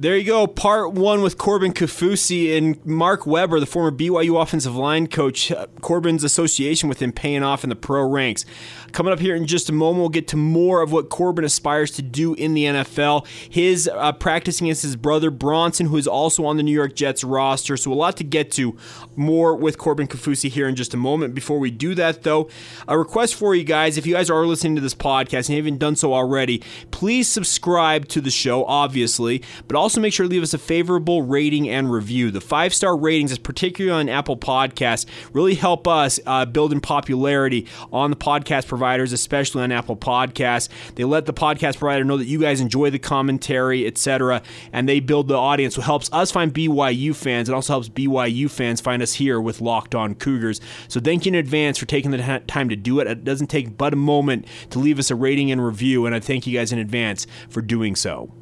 There 0.00 0.16
you 0.16 0.22
go. 0.22 0.46
Part 0.46 0.92
one 0.92 1.22
with 1.22 1.38
Corbin 1.38 1.72
Kaufusi 1.72 2.56
and 2.56 2.78
Mark 2.86 3.26
Weber, 3.26 3.58
the 3.58 3.66
former 3.66 3.90
BYU 3.90 4.40
offensive 4.40 4.76
line 4.76 5.08
coach. 5.08 5.50
Uh, 5.50 5.66
Corbin's 5.80 6.22
association 6.22 6.88
with 6.88 7.02
him 7.02 7.10
paying 7.10 7.42
off 7.42 7.64
in 7.64 7.68
the 7.68 7.74
pro 7.74 8.08
ranks. 8.08 8.44
Coming 8.92 9.12
up 9.12 9.18
here 9.18 9.34
in 9.34 9.44
just 9.48 9.68
a 9.68 9.72
moment, 9.72 9.98
we'll 9.98 10.08
get 10.08 10.28
to 10.28 10.36
more 10.36 10.82
of 10.82 10.92
what 10.92 11.08
Corbin 11.10 11.44
aspires 11.44 11.90
to 11.92 12.02
do 12.02 12.34
in 12.34 12.54
the 12.54 12.62
NFL. 12.66 13.26
His 13.50 13.90
uh, 13.92 14.12
practicing 14.12 14.68
against 14.68 14.82
his 14.82 14.94
brother 14.94 15.32
Bronson, 15.32 15.86
who 15.86 15.96
is 15.96 16.06
also 16.06 16.44
on 16.46 16.56
the 16.58 16.62
New 16.62 16.70
York 16.72 16.94
Jets 16.94 17.24
roster. 17.24 17.76
So 17.76 17.92
a 17.92 17.94
lot 17.94 18.16
to 18.18 18.24
get 18.24 18.52
to. 18.52 18.76
More 19.16 19.56
with 19.56 19.78
Corbin 19.78 20.06
Kaufusi 20.06 20.48
here 20.48 20.68
in 20.68 20.76
just 20.76 20.94
a 20.94 20.96
moment. 20.96 21.34
Before 21.34 21.58
we 21.58 21.72
do 21.72 21.96
that, 21.98 22.22
though, 22.22 22.48
a 22.88 22.98
request 22.98 23.34
for 23.34 23.54
you 23.54 23.64
guys: 23.64 23.96
if 23.96 24.06
you 24.06 24.14
guys 24.14 24.30
are 24.30 24.46
listening 24.46 24.74
to 24.76 24.80
this 24.80 24.94
podcast 24.94 25.48
and 25.48 25.56
haven't 25.56 25.78
done 25.78 25.96
so 25.96 26.14
already, 26.14 26.62
please 26.90 27.28
subscribe 27.28 28.08
to 28.08 28.20
the 28.20 28.30
show. 28.30 28.64
Obviously, 28.64 29.42
but 29.66 29.76
also 29.76 30.00
make 30.00 30.12
sure 30.12 30.24
to 30.24 30.30
leave 30.30 30.42
us 30.42 30.54
a 30.54 30.58
favorable 30.58 31.22
rating 31.22 31.68
and 31.68 31.92
review. 31.92 32.30
The 32.30 32.40
five 32.40 32.74
star 32.74 32.96
ratings, 32.96 33.36
particularly 33.38 34.00
on 34.00 34.08
Apple 34.08 34.36
Podcasts, 34.36 35.06
really 35.32 35.54
help 35.54 35.86
us 35.86 36.18
uh, 36.26 36.44
build 36.44 36.72
in 36.72 36.80
popularity 36.80 37.66
on 37.92 38.10
the 38.10 38.16
podcast 38.16 38.66
providers, 38.66 39.12
especially 39.12 39.62
on 39.62 39.72
Apple 39.72 39.96
Podcasts. 39.96 40.68
They 40.94 41.04
let 41.04 41.26
the 41.26 41.32
podcast 41.32 41.78
provider 41.78 42.04
know 42.04 42.16
that 42.16 42.26
you 42.26 42.40
guys 42.40 42.60
enjoy 42.60 42.90
the 42.90 42.98
commentary, 42.98 43.86
etc., 43.86 44.42
and 44.72 44.88
they 44.88 45.00
build 45.00 45.28
the 45.28 45.36
audience, 45.36 45.76
which 45.76 45.86
helps 45.86 46.10
us 46.12 46.30
find 46.30 46.52
BYU 46.52 47.14
fans. 47.14 47.48
It 47.48 47.54
also 47.54 47.74
helps 47.74 47.88
BYU 47.88 48.50
fans 48.50 48.80
find 48.80 49.02
us 49.02 49.14
here 49.14 49.40
with 49.40 49.60
Locked 49.60 49.94
On 49.94 50.14
Cougars. 50.14 50.60
So 50.88 51.00
thank 51.00 51.26
you 51.26 51.30
in 51.30 51.34
advance 51.34 51.78
for 51.78 51.86
taking 51.88 52.10
the 52.10 52.18
ti- 52.18 52.44
time 52.46 52.68
to 52.68 52.76
do 52.76 53.00
it. 53.00 53.06
It 53.06 53.24
doesn't 53.24 53.48
take 53.48 53.76
but 53.76 53.92
a 53.92 53.96
moment 53.96 54.46
to 54.70 54.78
leave 54.78 54.98
us 54.98 55.10
a 55.10 55.14
rating 55.14 55.50
and 55.50 55.64
review, 55.64 56.06
and 56.06 56.14
I 56.14 56.20
thank 56.20 56.46
you 56.46 56.56
guys 56.56 56.72
in 56.72 56.78
advance 56.78 57.26
for 57.48 57.60
doing 57.60 57.96
so. 57.96 58.32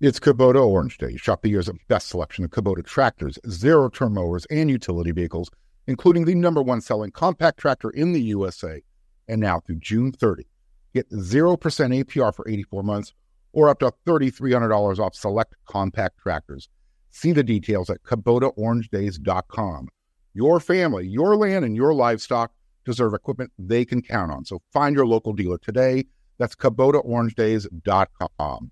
It's 0.00 0.20
Kubota 0.20 0.64
Orange 0.64 0.96
Day. 0.98 1.16
Shop 1.16 1.42
the 1.42 1.48
year's 1.48 1.68
best 1.88 2.08
selection 2.08 2.44
of 2.44 2.50
Kubota 2.50 2.84
tractors, 2.84 3.38
zero 3.48 3.88
turn 3.88 4.14
mowers, 4.14 4.46
and 4.48 4.70
utility 4.70 5.10
vehicles, 5.10 5.50
including 5.88 6.24
the 6.24 6.36
number 6.36 6.62
one 6.62 6.80
selling 6.80 7.10
compact 7.10 7.58
tractor 7.58 7.90
in 7.90 8.12
the 8.12 8.22
USA. 8.22 8.80
And 9.26 9.40
now 9.40 9.58
through 9.60 9.80
June 9.80 10.12
30, 10.12 10.46
get 10.94 11.10
0% 11.10 11.58
APR 11.58 12.34
for 12.34 12.48
84 12.48 12.82
months 12.84 13.12
or 13.52 13.68
up 13.68 13.80
to 13.80 13.92
$3,300 14.06 14.98
off 15.00 15.14
select 15.16 15.56
compact 15.66 16.18
tractors. 16.18 16.68
See 17.10 17.32
the 17.32 17.42
details 17.42 17.90
at 17.90 18.02
KubotaOrangeDays.com. 18.04 19.88
Your 20.34 20.60
family, 20.60 21.06
your 21.06 21.34
land, 21.36 21.64
and 21.64 21.74
your 21.74 21.94
livestock 21.94 22.52
deserve 22.84 23.14
equipment 23.14 23.50
they 23.58 23.84
can 23.84 24.02
count 24.02 24.30
on. 24.32 24.44
So 24.44 24.60
find 24.72 24.94
your 24.94 25.06
local 25.06 25.32
dealer 25.32 25.58
today. 25.58 26.04
That's 26.38 26.54
KubotaOrangeDays.com. 26.54 28.70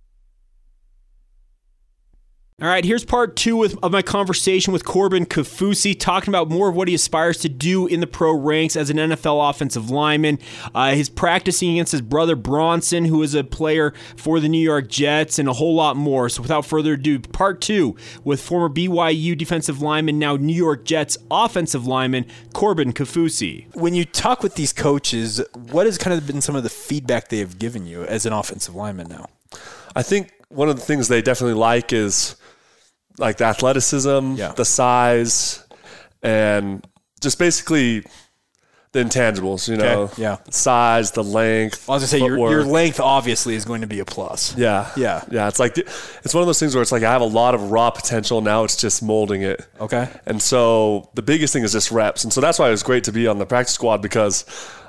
All 2.62 2.69
right, 2.69 2.87
here's 2.87 3.05
part 3.05 3.37
two 3.37 3.55
with, 3.55 3.77
of 3.83 3.92
my 3.92 4.01
conversation 4.01 4.73
with 4.73 4.83
Corbin 4.83 5.27
Kaufusi, 5.27 5.95
talking 5.95 6.31
about 6.31 6.49
more 6.49 6.71
of 6.71 6.75
what 6.75 6.88
he 6.88 6.95
aspires 6.95 7.37
to 7.40 7.51
do 7.51 7.87
in 7.87 8.01
the 8.01 8.07
pro 8.07 8.33
ranks 8.33 8.77
as 8.77 8.88
an 8.88 8.97
NFL 8.97 9.51
offensive 9.51 9.90
lineman. 9.90 10.38
Uh, 10.75 10.95
his 10.95 11.11
practicing 11.11 11.73
against 11.73 11.92
his 11.92 12.01
brother 12.01 12.35
Bronson, 12.35 13.05
who 13.05 13.23
is 13.23 13.35
a 13.35 13.45
player 13.45 13.92
for 14.16 14.40
the 14.40 14.49
New 14.49 14.62
York 14.62 14.88
Jets, 14.88 15.38
and 15.38 15.51
a 15.51 15.53
whole 15.53 15.75
lot 15.75 15.99
more. 15.99 16.31
So, 16.31 16.40
without 16.40 16.64
further 16.64 16.95
ado, 16.95 17.19
part 17.19 17.61
two 17.61 17.95
with 18.25 18.40
former 18.40 18.75
BYU 18.75 19.37
defensive 19.37 19.83
lineman, 19.83 20.19
now 20.19 20.37
New 20.37 20.57
York 20.57 20.87
Jets 20.87 21.19
offensive 21.31 21.87
lineman, 21.87 22.25
Corbin 22.55 22.95
Kaufusi. 22.95 23.66
When 23.75 23.95
you 23.95 24.07
talk 24.07 24.42
with 24.42 24.55
these 24.55 24.73
coaches, 24.73 25.42
what 25.53 25.85
has 25.85 25.99
kind 25.99 26.16
of 26.16 26.27
been 26.27 26.40
some 26.40 26.57
of 26.57 26.62
the 26.62 26.71
feedback 26.71 27.29
they 27.29 27.40
have 27.40 27.59
given 27.59 27.87
you 27.87 28.05
as 28.05 28.25
an 28.25 28.33
offensive 28.33 28.75
lineman 28.75 29.09
now? 29.09 29.27
I 29.95 30.03
think 30.03 30.33
one 30.49 30.71
of 30.71 30.77
the 30.77 30.83
things 30.83 31.09
they 31.09 31.21
definitely 31.21 31.59
like 31.59 31.92
is 31.92 32.37
like 33.18 33.37
the 33.38 33.44
athleticism, 33.44 34.35
Yeah. 34.37 34.52
the 34.52 34.64
size, 34.64 35.64
and 36.22 36.87
just 37.20 37.38
basically 37.38 38.05
the 38.92 39.01
intangibles. 39.05 39.68
You 39.68 39.77
know, 39.77 40.03
Okay, 40.03 40.22
yeah. 40.22 40.37
size, 40.51 41.11
the 41.12 41.22
length. 41.25 41.88
I 41.88 41.92
was 41.92 42.03
gonna 42.03 42.07
say 42.09 42.18
your, 42.18 42.37
your 42.51 42.64
length 42.64 43.01
obviously 43.01 43.55
is 43.55 43.64
going 43.64 43.81
to 43.83 43.87
be 43.87 44.01
a 44.01 44.05
plus. 44.05 44.57
Yeah, 44.57 44.90
Yeah. 44.96 45.22
yeah. 45.31 45.49
It's 45.49 45.59
like 45.59 45.77
it's 45.79 46.33
one 46.35 46.42
of 46.42 46.46
those 46.46 46.59
things 46.61 46.75
where 46.75 46.83
it's 46.83 46.92
like 46.92 47.03
I 47.03 47.12
have 47.12 47.22
a 47.22 47.25
lot 47.27 47.55
of 47.55 47.70
raw 47.70 47.90
potential. 47.90 48.40
Now 48.40 48.64
it's 48.64 48.77
just 48.77 49.03
molding 49.03 49.42
it. 49.42 49.66
Okay. 49.81 50.09
And 50.27 50.40
so 50.40 51.09
the 51.14 51.22
biggest 51.22 51.53
thing 51.53 51.62
is 51.64 51.72
just 51.72 51.90
reps. 51.90 52.25
And 52.25 52.33
so 52.33 52.40
that's 52.40 52.59
why 52.59 52.68
it 52.68 52.70
was 52.72 52.83
great 52.83 53.05
to 53.05 53.12
be 53.12 53.27
on 53.27 53.38
the 53.38 53.46
practice 53.46 53.75
squad 53.75 54.03
because 54.03 54.44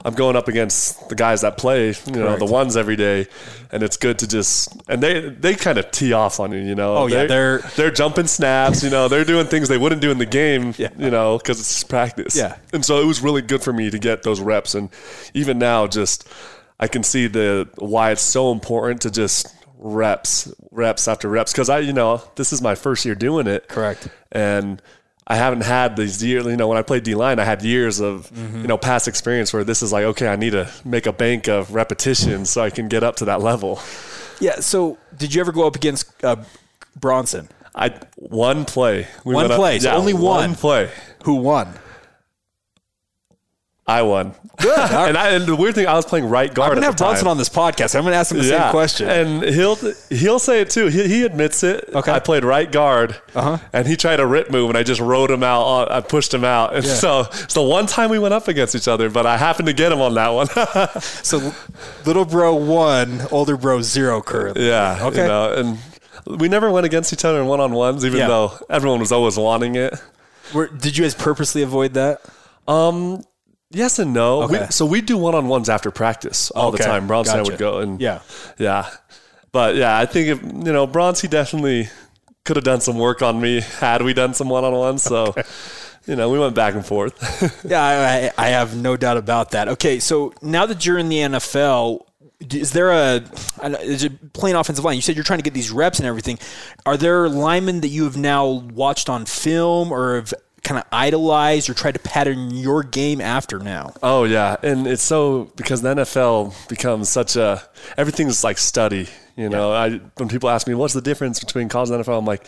I'm 0.05 0.13
going 0.13 0.35
up 0.37 0.47
against 0.47 1.09
the 1.09 1.15
guys 1.15 1.41
that 1.41 1.57
play, 1.57 1.87
you 2.05 2.11
know, 2.13 2.37
the 2.37 2.45
ones 2.45 2.77
every 2.77 2.95
day. 2.95 3.27
And 3.71 3.83
it's 3.83 3.97
good 3.97 4.19
to 4.19 4.27
just 4.27 4.69
and 4.87 5.03
they 5.03 5.27
they 5.29 5.53
kind 5.55 5.77
of 5.77 5.91
tee 5.91 6.13
off 6.13 6.39
on 6.39 6.53
you, 6.53 6.59
you 6.59 6.75
know. 6.75 6.95
Oh, 6.97 7.07
yeah, 7.07 7.25
they're 7.25 7.57
they're- 7.57 7.69
they're 7.75 7.91
jumping 7.91 8.27
snaps, 8.27 8.83
you 8.83 8.89
know, 8.89 9.07
they're 9.09 9.25
doing 9.25 9.47
things 9.47 9.67
they 9.67 9.77
wouldn't 9.77 10.01
do 10.01 10.09
in 10.11 10.17
the 10.19 10.25
game, 10.25 10.73
Yeah. 10.77 10.89
you 10.97 11.09
know, 11.09 11.37
because 11.37 11.59
it's 11.59 11.73
just 11.73 11.89
practice. 11.89 12.37
Yeah. 12.37 12.55
And 12.71 12.85
so 12.85 13.01
it 13.01 13.05
was 13.05 13.21
really 13.21 13.41
good 13.41 13.61
for 13.61 13.73
me 13.73 13.86
to 13.91 13.99
get 13.99 14.23
those 14.23 14.39
reps. 14.39 14.75
And 14.75 14.89
even 15.33 15.57
now, 15.59 15.87
just 15.87 16.27
I 16.79 16.87
can 16.87 17.03
see 17.03 17.27
the 17.27 17.69
why 17.77 18.11
it's 18.11 18.21
so 18.21 18.51
important 18.51 19.01
to 19.01 19.11
just 19.11 19.47
reps, 19.79 20.51
reps 20.71 21.07
after 21.07 21.29
reps. 21.29 21.51
Because 21.51 21.69
I, 21.69 21.79
you 21.79 21.93
know, 21.93 22.21
this 22.35 22.51
is 22.53 22.61
my 22.61 22.75
first 22.75 23.05
year 23.05 23.15
doing 23.15 23.47
it. 23.47 23.67
Correct. 23.67 24.07
And 24.31 24.81
I 25.27 25.35
haven't 25.35 25.61
had 25.63 25.95
these 25.97 26.23
years. 26.23 26.45
You 26.45 26.55
know, 26.55 26.67
when 26.67 26.77
I 26.77 26.81
played 26.83 27.03
D 27.03 27.13
line, 27.15 27.39
I 27.39 27.43
had 27.43 27.61
years 27.61 27.99
of 27.99 28.31
Mm-hmm. 28.31 28.61
you 28.61 28.67
know 28.67 28.77
past 28.77 29.07
experience 29.07 29.51
where 29.53 29.63
this 29.63 29.81
is 29.81 29.91
like, 29.91 30.03
okay, 30.05 30.27
I 30.27 30.35
need 30.35 30.51
to 30.51 30.69
make 30.85 31.05
a 31.05 31.13
bank 31.13 31.47
of 31.47 31.73
repetitions 31.73 32.49
so 32.49 32.61
I 32.61 32.69
can 32.69 32.87
get 32.87 33.03
up 33.03 33.17
to 33.17 33.25
that 33.25 33.41
level. 33.41 33.79
Yeah. 34.39 34.59
So, 34.61 34.97
did 35.17 35.33
you 35.33 35.41
ever 35.41 35.51
go 35.51 35.65
up 35.67 35.75
against 35.75 36.23
uh, 36.23 36.37
Bronson? 36.95 37.49
I 37.75 37.93
one 38.15 38.65
play, 38.65 39.07
we 39.25 39.33
One 39.35 39.43
went 39.43 39.51
up- 39.53 39.59
play, 39.59 39.79
so 39.79 39.91
only 39.91 40.13
one. 40.13 40.55
play. 40.55 40.89
Who 41.25 41.35
won? 41.35 41.73
I 43.89 44.01
won. 44.01 44.33
Good. 44.59 44.77
and, 44.91 45.17
I, 45.17 45.29
and 45.29 45.45
the 45.45 45.55
weird 45.55 45.75
thing, 45.75 45.87
I 45.87 45.93
was 45.93 46.05
playing 46.05 46.27
right 46.27 46.53
guard. 46.53 46.71
I'm 46.71 46.75
gonna 46.75 46.87
have 46.87 46.97
time. 46.97 47.07
Bronson 47.09 47.27
on 47.29 47.37
this 47.37 47.47
podcast. 47.47 47.95
I'm 47.95 48.03
gonna 48.03 48.17
ask 48.17 48.31
him 48.31 48.37
the 48.39 48.43
same 48.43 48.69
question. 48.69 49.07
And 49.09 49.43
he'll 49.43 49.77
he'll 50.09 50.39
say 50.39 50.59
it 50.59 50.69
too. 50.69 50.87
He, 50.87 51.07
he 51.07 51.23
admits 51.23 51.63
it. 51.63 51.89
Okay. 51.93 52.11
I 52.11 52.19
played 52.19 52.43
right 52.43 52.69
guard, 52.69 53.15
Uh-huh. 53.33 53.59
and 53.71 53.87
he 53.87 53.95
tried 53.95 54.19
a 54.19 54.27
rip 54.27 54.51
move, 54.51 54.69
and 54.69 54.77
I 54.77 54.83
just 54.83 54.99
rode 54.99 55.31
him 55.31 55.41
out. 55.41 55.89
I 55.89 56.01
pushed 56.01 56.33
him 56.33 56.43
out, 56.43 56.75
and 56.75 56.85
so 56.85 57.21
it's 57.31 57.53
the 57.53 57.61
one 57.61 57.85
time 57.85 58.09
we 58.09 58.19
went 58.19 58.33
up 58.33 58.49
against 58.49 58.75
each 58.75 58.89
other. 58.89 59.09
But 59.09 59.25
I 59.25 59.37
happened 59.37 59.67
to 59.67 59.73
get 59.73 59.91
him 59.93 60.01
on 60.01 60.15
that 60.15 60.29
one. 60.29 60.47
so, 61.01 61.53
little 62.05 62.25
bro 62.25 62.55
one, 62.55 63.21
older 63.31 63.55
bro 63.55 63.81
zero 63.81 64.21
currently. 64.21 64.67
yeah. 64.67 64.97
Okay. 65.01 65.21
You 65.21 65.27
know, 65.27 65.53
and 65.53 66.39
we 66.41 66.49
never 66.49 66.69
went 66.69 66.85
against 66.85 67.13
each 67.13 67.23
other 67.23 67.39
in 67.39 67.47
one 67.47 67.61
on 67.61 67.71
ones, 67.71 68.03
even 68.03 68.19
Yeah. 68.19 68.27
though 68.27 68.51
everyone 68.69 68.99
was 68.99 69.13
always 69.13 69.37
wanting 69.37 69.75
it. 69.75 69.93
Were, 70.53 70.67
did 70.67 70.97
you 70.97 71.05
guys 71.05 71.15
purposely 71.15 71.61
avoid 71.61 71.93
that? 71.93 72.19
Um. 72.67 73.23
Yes 73.71 73.99
and 73.99 74.13
no. 74.13 74.43
Okay. 74.43 74.61
We, 74.61 74.67
so 74.67 74.85
we 74.85 75.01
do 75.01 75.17
one 75.17 75.35
on 75.35 75.47
ones 75.47 75.67
after 75.69 75.91
practice 75.91 76.51
all 76.51 76.69
Okay. 76.69 76.77
the 76.77 76.83
time. 76.83 77.07
Bronson 77.07 77.39
and 77.39 77.47
I 77.47 77.49
would 77.49 77.59
go 77.59 77.79
and 77.79 77.99
Yeah. 77.99 78.19
Yeah. 78.57 78.89
But 79.51 79.75
yeah, 79.75 79.97
I 79.97 80.05
think 80.05 80.27
if 80.29 80.41
you 80.43 80.71
know, 80.73 80.87
Bronzy 80.87 81.27
definitely 81.27 81.89
could 82.45 82.55
have 82.55 82.63
done 82.65 82.79
some 82.81 82.97
work 82.97 83.21
on 83.21 83.41
me 83.41 83.61
had 83.79 84.01
we 84.01 84.13
done 84.13 84.33
some 84.33 84.49
one 84.49 84.63
on 84.63 84.73
ones. 84.73 85.03
So 85.03 85.35
you 86.05 86.15
know, 86.15 86.29
we 86.29 86.39
went 86.39 86.55
back 86.55 86.73
and 86.75 86.85
forth. 86.85 87.15
Yeah, 87.69 87.83
I, 87.83 88.43
I 88.43 88.47
I 88.47 88.49
have 88.49 88.75
no 88.77 88.95
doubt 88.95 89.17
about 89.17 89.51
that. 89.51 89.67
Okay, 89.67 89.99
so 89.99 90.33
now 90.41 90.65
that 90.65 90.85
you're 90.85 90.97
in 90.97 91.09
the 91.09 91.17
NFL, 91.17 92.01
is 92.53 92.71
there 92.71 92.91
a 92.91 93.21
is 93.81 94.03
it 94.05 94.31
playing 94.33 94.55
offensive 94.55 94.85
line? 94.85 94.95
You 94.95 95.01
said 95.01 95.15
you're 95.15 95.23
trying 95.25 95.39
to 95.39 95.43
get 95.43 95.53
these 95.53 95.71
reps 95.71 95.99
and 95.99 96.07
everything. 96.07 96.39
Are 96.85 96.95
there 96.95 97.27
linemen 97.27 97.81
that 97.81 97.89
you 97.89 98.03
have 98.05 98.15
now 98.15 98.45
watched 98.47 99.09
on 99.09 99.25
film 99.25 99.91
or 99.91 100.15
have 100.15 100.33
kind 100.67 100.79
of 100.79 100.85
idolize 100.91 101.69
or 101.69 101.73
try 101.73 101.91
to 101.91 101.99
pattern 101.99 102.51
your 102.51 102.83
game 102.83 103.21
after 103.21 103.57
now? 103.59 103.93
Oh 104.03 104.25
yeah, 104.25 104.57
and 104.61 104.85
it's 104.85 105.01
so 105.01 105.51
because 105.55 105.81
the 105.81 105.95
NFL 105.95 106.53
becomes 106.67 107.07
such 107.09 107.37
a 107.37 107.63
everything's 107.97 108.43
like 108.43 108.57
study. 108.57 109.07
You 109.37 109.49
know, 109.49 109.71
I 109.71 110.01
when 110.17 110.27
people 110.27 110.49
ask 110.49 110.67
me 110.67 110.73
what's 110.73 110.93
the 110.93 111.01
difference 111.01 111.39
between 111.39 111.69
college 111.69 111.89
and 111.89 112.03
NFL, 112.03 112.19
I'm 112.19 112.25
like, 112.25 112.45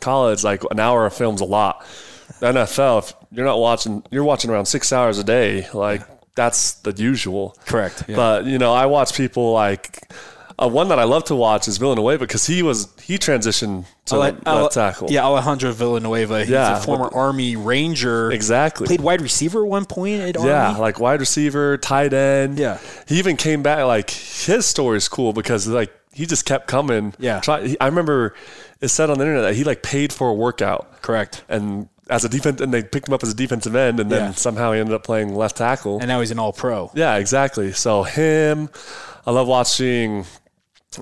college 0.00 0.44
like 0.44 0.62
an 0.70 0.80
hour 0.80 1.06
of 1.06 1.14
film's 1.14 1.40
a 1.40 1.46
lot. 1.46 1.86
The 2.40 2.52
NFL, 2.52 2.98
if 3.04 3.14
you're 3.30 3.46
not 3.46 3.58
watching, 3.58 4.02
you're 4.10 4.24
watching 4.24 4.50
around 4.50 4.66
six 4.66 4.92
hours 4.92 5.18
a 5.18 5.24
day. 5.24 5.66
Like 5.72 6.02
that's 6.34 6.74
the 6.74 6.92
usual. 6.92 7.56
Correct, 7.66 8.04
yeah. 8.06 8.16
But 8.16 8.44
you 8.44 8.58
know, 8.58 8.72
I 8.72 8.86
watch 8.86 9.14
people 9.14 9.52
like. 9.52 10.12
Uh, 10.58 10.68
one 10.68 10.88
that 10.88 10.98
I 10.98 11.04
love 11.04 11.24
to 11.24 11.34
watch 11.34 11.66
is 11.68 11.78
Villanueva 11.78 12.18
because 12.24 12.46
he 12.46 12.62
was 12.62 12.88
he 13.02 13.18
transitioned 13.18 13.84
to 14.06 14.14
Ale- 14.16 14.20
left 14.20 14.46
Ale- 14.46 14.68
tackle. 14.68 15.10
Yeah, 15.10 15.24
Alejandro 15.24 15.72
Villanueva. 15.72 16.40
He's 16.40 16.50
Yeah, 16.50 16.78
a 16.78 16.80
former 16.80 17.08
Army 17.14 17.56
Ranger. 17.56 18.30
Exactly. 18.30 18.86
Played 18.86 19.00
wide 19.00 19.20
receiver 19.22 19.62
at 19.64 19.68
one 19.68 19.84
point 19.86 20.20
at 20.20 20.36
Yeah, 20.42 20.68
Army. 20.68 20.80
like 20.80 21.00
wide 21.00 21.20
receiver, 21.20 21.76
tight 21.78 22.12
end. 22.12 22.58
Yeah. 22.58 22.78
he 23.08 23.18
even 23.18 23.36
came 23.36 23.62
back. 23.62 23.84
Like 23.86 24.10
his 24.10 24.66
story 24.66 24.98
is 24.98 25.08
cool 25.08 25.32
because 25.32 25.66
like 25.66 25.92
he 26.12 26.26
just 26.26 26.44
kept 26.44 26.66
coming. 26.66 27.14
Yeah. 27.18 27.40
Try, 27.40 27.74
I 27.80 27.86
remember 27.86 28.34
it 28.80 28.88
said 28.88 29.08
on 29.10 29.18
the 29.18 29.24
internet 29.24 29.44
that 29.44 29.54
he 29.54 29.64
like 29.64 29.82
paid 29.82 30.12
for 30.12 30.28
a 30.28 30.34
workout. 30.34 31.00
Correct. 31.02 31.44
And 31.48 31.88
as 32.10 32.24
a 32.24 32.28
defense, 32.28 32.60
and 32.60 32.74
they 32.74 32.82
picked 32.82 33.08
him 33.08 33.14
up 33.14 33.22
as 33.22 33.30
a 33.30 33.34
defensive 33.34 33.74
end, 33.74 33.98
and 34.00 34.10
then 34.12 34.20
Yeah. 34.20 34.32
somehow 34.32 34.72
he 34.72 34.80
ended 34.80 34.94
up 34.94 35.04
playing 35.04 35.34
left 35.34 35.56
tackle. 35.56 35.98
And 36.00 36.08
now 36.08 36.20
he's 36.20 36.30
an 36.30 36.38
all 36.38 36.52
pro. 36.52 36.90
yeah, 36.94 37.16
exactly. 37.16 37.72
So 37.72 38.02
him, 38.02 38.68
I 39.26 39.30
love 39.30 39.46
watching. 39.46 40.26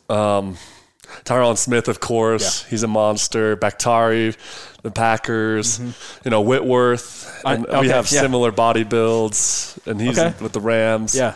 Um, 0.08 0.56
Tyron 1.24 1.56
Smith, 1.58 1.88
of 1.88 1.98
course, 2.00 2.64
he's 2.66 2.82
a 2.84 2.86
monster. 2.88 3.56
Bakhtiari, 3.56 4.34
the 4.82 4.90
Packers, 4.92 5.80
you 6.24 6.30
know 6.30 6.40
Whitworth, 6.40 7.26
Mm-hmm. 7.44 7.46
I- 7.48 7.54
okay, 7.76 7.80
we 7.80 7.88
have 7.88 8.10
yeah. 8.12 8.20
similar 8.20 8.52
body 8.52 8.84
builds, 8.84 9.78
and 9.86 10.00
he's 10.00 10.18
Okay. 10.18 10.34
with 10.42 10.52
the 10.52 10.60
Rams. 10.60 11.14
Yeah. 11.14 11.34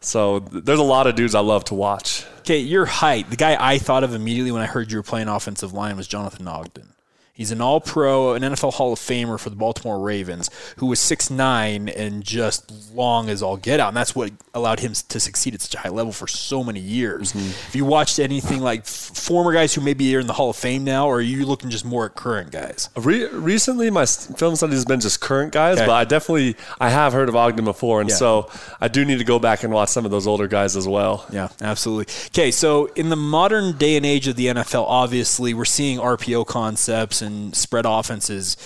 So 0.00 0.40
there's 0.40 0.78
a 0.80 0.82
lot 0.82 1.06
of 1.06 1.14
dudes 1.14 1.34
I 1.34 1.40
love 1.40 1.64
to 1.66 1.74
watch. 1.74 2.24
Okay, 2.40 2.58
your 2.58 2.84
height. 2.86 3.30
The 3.30 3.36
guy 3.36 3.56
I 3.58 3.78
thought 3.78 4.04
of 4.04 4.14
immediately 4.14 4.52
when 4.52 4.60
I 4.62 4.66
heard 4.66 4.90
you 4.92 4.98
were 4.98 5.02
playing 5.02 5.28
offensive 5.28 5.72
line 5.72 5.96
was 5.96 6.06
Jonathan 6.08 6.46
Ogden. 6.48 6.88
He's 7.34 7.50
an 7.50 7.60
all 7.60 7.80
pro, 7.80 8.34
an 8.34 8.42
NFL 8.42 8.74
Hall 8.74 8.92
of 8.92 9.00
Famer 9.00 9.40
for 9.40 9.50
the 9.50 9.56
Baltimore 9.56 9.98
Ravens, 9.98 10.48
who 10.76 10.86
was 10.86 11.00
6'9 11.00 11.92
and 11.96 12.22
just 12.22 12.70
long 12.94 13.28
as 13.28 13.42
all 13.42 13.56
get 13.56 13.80
out. 13.80 13.88
And 13.88 13.96
that's 13.96 14.14
what 14.14 14.30
allowed 14.54 14.78
him 14.78 14.92
to 14.92 15.18
succeed 15.18 15.52
at 15.52 15.60
such 15.60 15.74
a 15.74 15.78
high 15.78 15.88
level 15.88 16.12
for 16.12 16.28
so 16.28 16.62
many 16.62 16.78
years. 16.78 17.32
Mm-hmm. 17.32 17.50
Have 17.66 17.74
you 17.74 17.84
watched 17.84 18.20
anything 18.20 18.60
like 18.60 18.80
f- 18.82 18.86
former 18.88 19.52
guys 19.52 19.74
who 19.74 19.80
maybe 19.80 20.14
are 20.14 20.20
in 20.20 20.28
the 20.28 20.32
Hall 20.32 20.50
of 20.50 20.54
Fame 20.56 20.84
now, 20.84 21.08
or 21.08 21.16
are 21.16 21.20
you 21.20 21.44
looking 21.44 21.70
just 21.70 21.84
more 21.84 22.06
at 22.06 22.14
current 22.14 22.52
guys? 22.52 22.88
Re- 22.96 23.26
recently, 23.30 23.90
my 23.90 24.06
film 24.06 24.54
study 24.54 24.74
has 24.74 24.84
been 24.84 25.00
just 25.00 25.20
current 25.20 25.52
guys, 25.52 25.78
Okay. 25.78 25.86
but 25.86 25.92
I 25.92 26.04
definitely 26.04 26.54
I 26.80 26.88
have 26.90 27.12
heard 27.12 27.28
of 27.28 27.34
Ogden 27.34 27.64
before, 27.64 28.00
and 28.00 28.10
Yeah. 28.10 28.16
so 28.16 28.48
I 28.80 28.86
do 28.86 29.04
need 29.04 29.18
to 29.18 29.24
go 29.24 29.40
back 29.40 29.64
and 29.64 29.72
watch 29.72 29.88
some 29.88 30.04
of 30.04 30.12
those 30.12 30.28
older 30.28 30.46
guys 30.46 30.76
as 30.76 30.86
well. 30.86 31.26
Yeah, 31.32 31.48
absolutely. 31.60 32.14
Okay, 32.28 32.52
so 32.52 32.86
in 32.94 33.08
the 33.08 33.16
modern 33.16 33.76
day 33.76 33.96
and 33.96 34.06
age 34.06 34.28
of 34.28 34.36
the 34.36 34.46
NFL, 34.46 34.84
obviously 34.86 35.52
we're 35.52 35.64
seeing 35.64 35.98
RPO 35.98 36.46
concepts 36.46 37.23
and 37.24 37.54
spread 37.56 37.84
offenses 37.86 38.56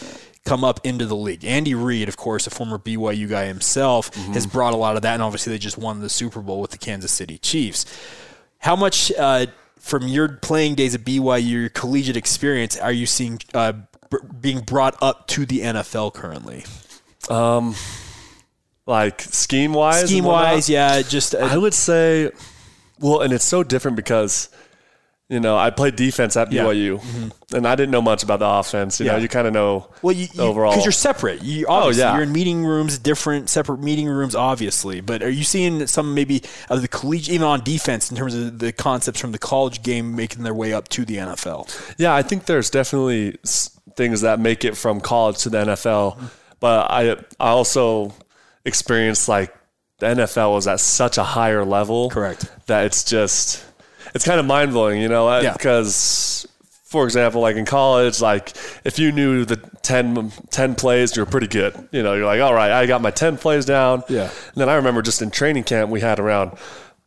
come 0.44 0.64
up 0.64 0.80
into 0.84 1.04
the 1.06 1.16
league. 1.16 1.44
Andy 1.44 1.74
Reid, 1.74 2.08
of 2.08 2.16
course, 2.16 2.46
a 2.46 2.50
former 2.50 2.78
BYU 2.78 3.28
guy 3.28 3.46
himself, 3.46 4.14
has 4.32 4.46
brought 4.46 4.72
a 4.72 4.76
lot 4.76 4.96
of 4.96 5.02
that, 5.02 5.14
and 5.14 5.22
obviously 5.22 5.52
they 5.52 5.58
just 5.58 5.76
won 5.78 6.00
the 6.00 6.08
Super 6.08 6.40
Bowl 6.40 6.60
with 6.60 6.70
the 6.70 6.78
Kansas 6.78 7.12
City 7.12 7.36
Chiefs. 7.38 7.84
How 8.58 8.74
much 8.74 9.12
uh, 9.12 9.46
from 9.78 10.08
your 10.08 10.28
playing 10.28 10.74
days 10.74 10.94
at 10.94 11.02
BYU, 11.02 11.50
your 11.50 11.68
collegiate 11.68 12.16
experience, 12.16 12.76
are 12.78 12.92
you 12.92 13.06
seeing 13.06 13.40
uh, 13.54 13.72
b- 14.10 14.18
being 14.40 14.60
brought 14.60 14.96
up 15.02 15.26
to 15.28 15.44
the 15.46 15.60
NFL 15.60 16.14
currently? 16.14 16.64
Like 18.86 19.20
scheme 19.20 19.74
wise, 19.74 20.06
Scheme 20.08 20.24
wise, 20.24 20.70
yeah, 20.70 21.02
just 21.02 21.34
uh, 21.34 21.38
I 21.40 21.58
would 21.58 21.74
say, 21.74 22.30
well, 23.00 23.20
and 23.20 23.34
it's 23.34 23.44
so 23.44 23.62
different 23.62 23.96
because, 23.98 24.48
you 25.28 25.40
know, 25.40 25.58
I 25.58 25.68
played 25.70 25.94
defense 25.94 26.36
at 26.38 26.50
Yeah. 26.50 26.64
BYU, 26.64 27.00
mm-hmm. 27.00 27.56
and 27.56 27.66
I 27.66 27.74
didn't 27.74 27.90
know 27.90 28.00
much 28.00 28.22
about 28.22 28.38
the 28.38 28.48
offense. 28.48 28.98
You 28.98 29.06
know, 29.06 29.16
you 29.16 29.28
kind 29.28 29.46
of 29.46 29.52
know 29.52 29.88
Well, 30.00 30.14
you, 30.14 30.26
the 30.26 30.42
overall. 30.42 30.70
because 30.72 30.86
you're 30.86 30.92
separate. 30.92 31.42
You 31.42 31.66
oh, 31.68 31.74
obviously 31.74 32.02
yeah. 32.02 32.14
you're 32.14 32.22
in 32.22 32.32
meeting 32.32 32.64
rooms, 32.64 32.98
different 32.98 33.50
separate 33.50 33.80
meeting 33.80 34.08
rooms, 34.08 34.34
obviously. 34.34 35.02
But 35.02 35.22
are 35.22 35.28
you 35.28 35.44
seeing 35.44 35.86
some 35.86 36.14
maybe 36.14 36.42
of 36.70 36.80
the 36.80 36.88
collegiate, 36.88 37.34
even 37.34 37.46
on 37.46 37.62
defense, 37.62 38.10
in 38.10 38.16
terms 38.16 38.34
of 38.34 38.58
the 38.58 38.72
concepts 38.72 39.20
from 39.20 39.32
the 39.32 39.38
college 39.38 39.82
game 39.82 40.16
making 40.16 40.44
their 40.44 40.54
way 40.54 40.72
up 40.72 40.88
to 40.88 41.04
the 41.04 41.16
NFL? 41.16 41.94
Yeah, 41.98 42.14
I 42.14 42.22
think 42.22 42.46
there's 42.46 42.70
definitely 42.70 43.36
things 43.96 44.22
that 44.22 44.40
make 44.40 44.64
it 44.64 44.78
from 44.78 45.00
college 45.00 45.38
to 45.38 45.50
the 45.50 45.58
NFL, 45.58 46.16
mm-hmm. 46.16 46.26
but 46.58 46.90
I 46.90 47.16
I 47.38 47.50
also 47.50 48.14
experienced 48.64 49.28
like 49.28 49.54
the 49.98 50.06
NFL 50.06 50.54
was 50.54 50.66
at 50.66 50.80
such 50.80 51.18
a 51.18 51.24
higher 51.24 51.64
level, 51.66 52.08
Correct. 52.08 52.50
That 52.66 52.86
it's 52.86 53.04
just 53.04 53.64
it's 54.14 54.24
kind 54.24 54.40
of 54.40 54.46
mind 54.46 54.72
blowing, 54.72 55.00
you 55.00 55.08
know, 55.08 55.40
Yeah. 55.40 55.52
because. 55.52 56.46
For 56.90 57.04
example, 57.04 57.42
like 57.42 57.56
in 57.56 57.66
college, 57.66 58.22
like 58.22 58.56
if 58.82 58.98
you 58.98 59.12
knew 59.12 59.44
the 59.44 59.56
10, 59.82 60.32
10 60.48 60.74
plays, 60.74 61.14
you're 61.14 61.26
pretty 61.26 61.46
good. 61.46 61.74
You 61.92 62.02
know, 62.02 62.14
you're 62.14 62.24
like, 62.24 62.40
all 62.40 62.54
right, 62.54 62.70
I 62.70 62.86
got 62.86 63.02
my 63.02 63.10
10 63.10 63.36
plays 63.36 63.66
down. 63.66 64.04
Yeah. 64.08 64.22
And 64.22 64.54
then 64.56 64.70
I 64.70 64.76
remember 64.76 65.02
just 65.02 65.20
in 65.20 65.30
training 65.30 65.64
camp, 65.64 65.90
we 65.90 66.00
had 66.00 66.18
around 66.18 66.56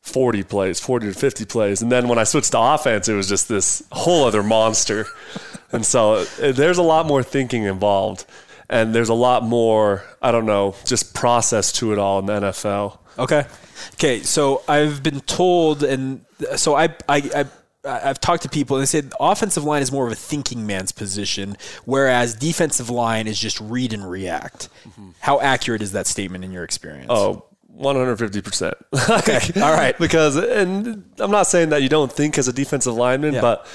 40 0.02 0.44
plays, 0.44 0.80
40 0.80 1.08
to 1.08 1.14
50 1.16 1.46
plays. 1.46 1.82
And 1.82 1.92
then 1.92 2.08
when 2.08 2.20
I 2.20 2.26
switched 2.26 2.52
to 2.52 2.60
offense, 2.60 3.10
it 3.10 3.16
was 3.16 3.28
just 3.28 3.50
this 3.50 3.82
whole 3.92 4.26
other 4.26 4.44
monster. 4.44 5.08
and 5.72 5.84
so 5.84 6.14
uh, 6.40 6.52
there's 6.52 6.78
a 6.78 6.84
lot 6.84 7.08
more 7.08 7.24
thinking 7.24 7.64
involved. 7.64 8.26
And 8.70 8.94
there's 8.94 9.10
a 9.10 9.16
lot 9.16 9.42
more, 9.42 10.04
I 10.22 10.32
don't 10.32 10.46
know, 10.46 10.76
just 10.86 11.16
process 11.16 11.72
to 11.74 11.92
it 11.92 11.98
all 11.98 12.20
in 12.20 12.28
the 12.28 12.34
NFL. 12.34 13.00
Okay. 13.20 13.46
Okay. 13.94 14.22
So 14.24 14.64
I've 14.68 15.02
been 15.04 15.22
told, 15.22 15.84
and 15.84 16.26
so 16.56 16.76
I, 16.76 16.86
I, 17.10 17.18
I 17.36 17.46
I've 17.84 18.20
talked 18.20 18.44
to 18.44 18.50
people 18.50 18.78
and 18.78 18.84
they 18.84 18.88
said 18.88 19.12
offensive 19.20 19.64
line 19.64 19.82
is 19.82 19.92
more 19.92 20.06
of 20.06 20.12
a 20.12 20.16
thinking 20.16 20.68
man's 20.68 20.92
position, 20.92 21.58
whereas 21.86 22.36
defensive 22.36 22.90
line 22.90 23.28
is 23.28 23.40
just 23.40 23.60
read 23.60 23.92
and 23.94 24.08
react. 24.10 24.70
Mm-hmm. 24.88 25.10
How 25.20 25.40
accurate 25.40 25.82
is 25.82 25.94
that 25.94 26.06
statement 26.08 26.44
in 26.44 26.52
your 26.52 26.64
experience? 26.64 27.08
Oh, 27.10 27.46
150%. 27.80 28.74
Okay. 29.20 29.62
All 29.62 29.74
right. 29.74 29.98
because, 29.98 30.36
and 30.36 31.12
I'm 31.18 31.32
not 31.32 31.48
saying 31.48 31.70
that 31.70 31.82
you 31.82 31.90
don't 31.90 32.12
think 32.12 32.38
as 32.38 32.48
a 32.48 32.54
defensive 32.54 32.94
lineman, 32.94 33.34
Yeah. 33.36 33.42
but 33.42 33.66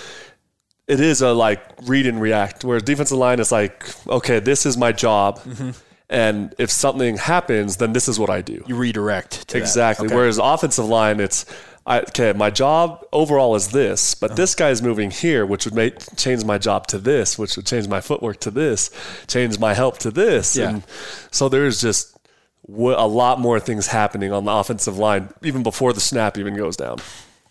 it 0.87 1.01
is 1.01 1.21
a 1.21 1.33
like 1.33 1.61
read 1.83 2.07
and 2.07 2.21
react. 2.21 2.65
Whereas 2.65 2.85
defensive 2.85 3.19
line 3.19 3.41
is 3.41 3.51
like, 3.51 3.85
okay, 4.07 4.39
this 4.39 4.67
is 4.67 4.77
my 4.77 4.93
job. 4.93 5.41
Mm-hmm. 5.41 5.71
And 6.09 6.55
if 6.59 6.71
something 6.71 7.17
happens, 7.17 7.79
then 7.79 7.93
this 7.93 8.09
is 8.09 8.19
what 8.19 8.31
I 8.31 8.41
do. 8.41 8.63
you 8.67 8.77
redirect. 8.77 9.55
Exactly. 9.55 10.07
Okay. 10.07 10.15
Whereas 10.15 10.39
offensive 10.39 10.85
line, 10.85 11.19
it's 11.21 11.45
I, 11.85 12.01
okay. 12.01 12.33
My 12.33 12.51
job 12.51 13.05
overall 13.13 13.55
is 13.55 13.69
this, 13.69 14.15
but 14.15 14.31
Uh-huh. 14.31 14.37
this 14.37 14.55
guy 14.57 14.71
is 14.71 14.83
moving 14.83 15.11
here, 15.11 15.45
which 15.47 15.65
would 15.65 15.75
make 15.75 15.95
change 16.17 16.45
my 16.45 16.59
job 16.59 16.87
to 16.89 16.99
this, 16.99 17.39
which 17.39 17.57
would 17.57 17.67
change 17.67 17.87
my 17.89 18.01
footwork 18.01 18.41
to 18.41 18.51
this, 18.51 18.91
change 19.29 19.59
my 19.59 19.73
help 19.75 19.99
to 19.99 20.11
this, 20.11 20.57
Yeah. 20.57 20.69
and 20.71 20.83
so 21.31 21.49
there's 21.49 21.81
just 21.81 22.17
w- 22.69 22.97
a 22.97 23.07
lot 23.07 23.39
more 23.41 23.61
things 23.61 23.87
happening 23.89 24.33
on 24.33 24.45
the 24.45 24.51
offensive 24.53 24.99
line 24.99 25.29
even 25.43 25.63
before 25.63 25.93
the 25.93 26.01
snap 26.01 26.37
even 26.39 26.57
goes 26.57 26.77
down. 26.77 26.99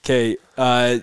Okay. 0.03 0.35
Uh, 0.57 0.99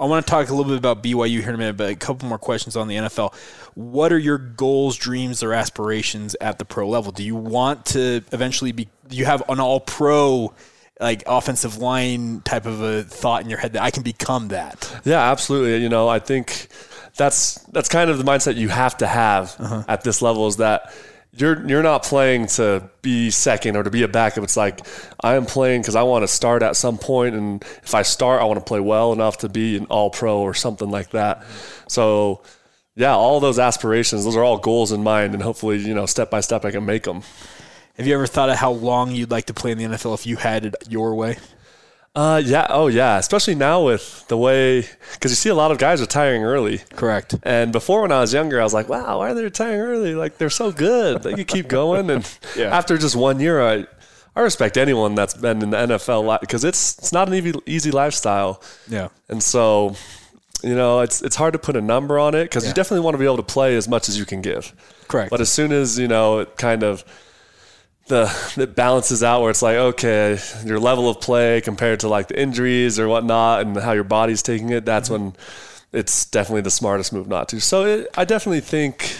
I 0.00 0.04
want 0.04 0.24
to 0.24 0.30
talk 0.30 0.48
a 0.48 0.54
little 0.54 0.70
bit 0.70 0.78
about 0.78 1.02
BYU 1.02 1.40
here 1.40 1.48
in 1.48 1.54
a 1.56 1.58
minute, 1.58 1.76
but 1.76 1.90
a 1.90 1.96
couple 1.96 2.28
more 2.28 2.38
questions 2.38 2.76
on 2.76 2.86
the 2.86 2.94
NFL. 2.96 3.34
What 3.74 4.12
are 4.12 4.18
your 4.18 4.38
goals, 4.38 4.96
dreams, 4.96 5.42
or 5.42 5.52
aspirations 5.52 6.36
at 6.40 6.58
the 6.60 6.64
pro 6.64 6.88
level? 6.88 7.10
Do 7.10 7.24
you 7.24 7.34
want 7.34 7.86
to 7.86 8.22
eventually 8.32 8.70
be? 8.72 8.88
Do 9.08 9.16
you 9.16 9.24
have 9.24 9.42
an 9.48 9.58
all 9.58 9.80
pro, 9.80 10.54
like 11.00 11.24
offensive 11.26 11.78
line 11.78 12.42
type 12.42 12.64
of 12.66 12.80
a 12.80 13.02
thought 13.02 13.42
in 13.42 13.48
your 13.50 13.58
head 13.58 13.72
that 13.72 13.82
I 13.82 13.90
can 13.90 14.04
become 14.04 14.48
that? 14.48 15.00
Yeah, 15.04 15.30
absolutely. 15.32 15.82
You 15.82 15.88
know, 15.88 16.06
I 16.08 16.20
think 16.20 16.68
that's 17.16 17.54
that's 17.72 17.88
kind 17.88 18.08
of 18.08 18.18
the 18.18 18.24
mindset 18.24 18.54
you 18.54 18.68
have 18.68 18.96
to 18.98 19.06
have 19.08 19.56
Uh-huh. 19.58 19.82
at 19.88 20.04
this 20.04 20.22
level 20.22 20.46
is 20.46 20.58
that 20.58 20.92
you're 21.32 21.66
you're 21.68 21.82
not 21.82 22.02
playing 22.02 22.46
to 22.48 22.88
be 23.02 23.30
second 23.30 23.76
or 23.76 23.82
to 23.82 23.90
be 23.90 24.02
a 24.02 24.08
backup. 24.08 24.44
It's 24.44 24.56
like 24.56 24.80
I 25.22 25.34
am 25.34 25.46
playing 25.46 25.82
because 25.82 25.96
I 25.96 26.02
want 26.02 26.22
to 26.22 26.28
start 26.28 26.62
at 26.62 26.76
some 26.76 26.98
point, 26.98 27.34
and 27.34 27.62
if 27.82 27.94
I 27.94 28.02
start, 28.02 28.40
I 28.40 28.44
want 28.44 28.58
to 28.58 28.64
play 28.64 28.80
well 28.80 29.12
enough 29.12 29.38
to 29.38 29.48
be 29.48 29.76
an 29.76 29.86
All 29.86 30.10
Pro 30.10 30.38
or 30.38 30.54
something 30.54 30.90
like 30.90 31.10
that. 31.10 31.44
So. 31.88 32.42
Yeah, 32.96 33.14
all 33.14 33.38
those 33.38 33.60
aspirations, 33.60 34.24
those 34.24 34.34
are 34.34 34.42
all 34.42 34.58
goals 34.58 34.90
in 34.90 35.04
mind, 35.04 35.32
and 35.32 35.40
hopefully, 35.40 35.78
you 35.78 35.94
know, 35.94 36.04
step 36.04 36.32
by 36.32 36.40
step, 36.40 36.64
I 36.64 36.72
can 36.72 36.84
make 36.84 37.04
them. 37.04 37.22
Have 37.96 38.08
you 38.08 38.14
ever 38.14 38.26
thought 38.26 38.48
of 38.48 38.56
how 38.56 38.72
long 38.72 39.12
you'd 39.12 39.30
like 39.30 39.46
to 39.46 39.54
play 39.54 39.70
in 39.70 39.78
the 39.78 39.84
NFL 39.84 40.14
if 40.14 40.26
you 40.26 40.34
had 40.36 40.66
it 40.66 40.74
your 40.88 41.14
way? 41.14 41.38
Uh, 42.14 42.42
yeah, 42.44 42.66
oh 42.70 42.88
yeah, 42.88 43.16
especially 43.18 43.54
now 43.54 43.84
with 43.84 44.26
the 44.28 44.36
way, 44.36 44.80
because 45.14 45.30
you 45.30 45.36
see 45.36 45.50
a 45.50 45.54
lot 45.54 45.70
of 45.70 45.78
guys 45.78 46.00
retiring 46.00 46.42
early. 46.42 46.78
Correct. 46.96 47.36
And 47.44 47.70
before, 47.70 48.02
when 48.02 48.10
I 48.10 48.20
was 48.20 48.32
younger, 48.34 48.60
I 48.60 48.64
was 48.64 48.74
like, 48.74 48.88
"Wow, 48.88 49.18
why 49.18 49.30
are 49.30 49.34
they 49.34 49.44
retiring 49.44 49.78
early? 49.80 50.14
Like 50.14 50.36
they're 50.38 50.50
so 50.50 50.72
good. 50.72 51.22
They 51.22 51.34
could 51.34 51.46
keep 51.46 51.68
going." 51.68 52.10
And 52.10 52.28
Yeah. 52.56 52.76
after 52.76 52.98
just 52.98 53.14
one 53.14 53.38
year, 53.38 53.62
I 53.62 53.86
I 54.34 54.40
respect 54.40 54.76
anyone 54.76 55.14
that's 55.14 55.34
been 55.34 55.62
in 55.62 55.70
the 55.70 55.76
NFL 55.76 56.40
because 56.40 56.64
it's 56.64 56.98
it's 56.98 57.12
not 57.12 57.28
an 57.28 57.34
easy, 57.34 57.52
easy 57.66 57.90
lifestyle. 57.92 58.62
Yeah. 58.88 59.08
And 59.28 59.40
so, 59.42 59.94
you 60.64 60.74
know, 60.74 61.00
it's 61.00 61.22
it's 61.22 61.36
hard 61.36 61.52
to 61.52 61.58
put 61.60 61.76
a 61.76 61.80
number 61.80 62.18
on 62.18 62.34
it 62.34 62.44
because 62.44 62.66
you 62.66 62.72
definitely 62.72 63.04
want 63.04 63.14
to 63.14 63.18
be 63.18 63.26
able 63.26 63.36
to 63.36 63.42
play 63.44 63.76
as 63.76 63.86
much 63.88 64.08
as 64.08 64.18
you 64.18 64.24
can 64.24 64.40
give. 64.42 64.72
Correct. 65.06 65.30
But 65.30 65.40
as 65.40 65.50
soon 65.50 65.70
as 65.72 65.98
you 65.98 66.08
know, 66.08 66.40
it 66.40 66.56
kind 66.56 66.82
of 66.82 67.04
the 68.08 68.54
it 68.56 68.74
balances 68.74 69.22
out 69.22 69.42
where 69.42 69.50
it's 69.50 69.62
like 69.62 69.76
okay, 69.76 70.38
your 70.64 70.80
level 70.80 71.08
of 71.08 71.20
play 71.20 71.60
compared 71.60 72.00
to 72.00 72.08
like 72.08 72.28
the 72.28 72.40
injuries 72.40 72.98
or 72.98 73.08
whatnot, 73.08 73.62
and 73.62 73.76
how 73.76 73.92
your 73.92 74.04
body's 74.04 74.42
taking 74.42 74.70
it. 74.70 74.84
That's 74.84 75.08
mm-hmm. 75.08 75.24
when 75.24 75.36
it's 75.92 76.26
definitely 76.26 76.62
the 76.62 76.70
smartest 76.70 77.12
move 77.12 77.28
not 77.28 77.48
to. 77.50 77.60
So 77.60 77.84
it, 77.84 78.08
I 78.16 78.24
definitely 78.24 78.60
think, 78.60 79.16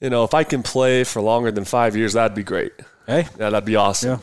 you 0.00 0.10
know, 0.10 0.24
if 0.24 0.34
I 0.34 0.44
can 0.44 0.62
play 0.62 1.04
for 1.04 1.20
longer 1.20 1.50
than 1.50 1.64
five 1.64 1.96
years, 1.96 2.12
that'd 2.12 2.34
be 2.34 2.44
great. 2.44 2.72
Hey, 3.06 3.26
Yeah, 3.38 3.50
that'd 3.50 3.64
be 3.64 3.76
awesome. 3.76 4.10
Yeah. 4.10 4.18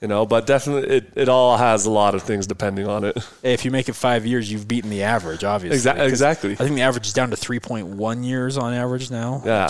You 0.00 0.08
know, 0.08 0.26
but 0.26 0.46
definitely 0.46 0.94
it, 0.94 1.12
it 1.16 1.28
all 1.28 1.56
has 1.56 1.86
a 1.86 1.90
lot 1.90 2.14
of 2.14 2.22
things 2.22 2.46
depending 2.46 2.86
on 2.86 3.04
it. 3.04 3.16
Hey, 3.42 3.54
if 3.54 3.64
you 3.64 3.70
make 3.70 3.88
it 3.88 3.94
five 3.94 4.26
years, 4.26 4.50
you've 4.50 4.68
beaten 4.68 4.90
the 4.90 5.04
average, 5.04 5.42
obviously. 5.42 5.90
Exa- 5.90 6.06
exactly. 6.06 6.52
I 6.52 6.56
think 6.56 6.74
the 6.74 6.82
average 6.82 7.06
is 7.06 7.14
down 7.14 7.30
to 7.30 7.36
3.1 7.36 8.24
years 8.24 8.58
on 8.58 8.74
average 8.74 9.10
now. 9.10 9.42
Yeah. 9.44 9.68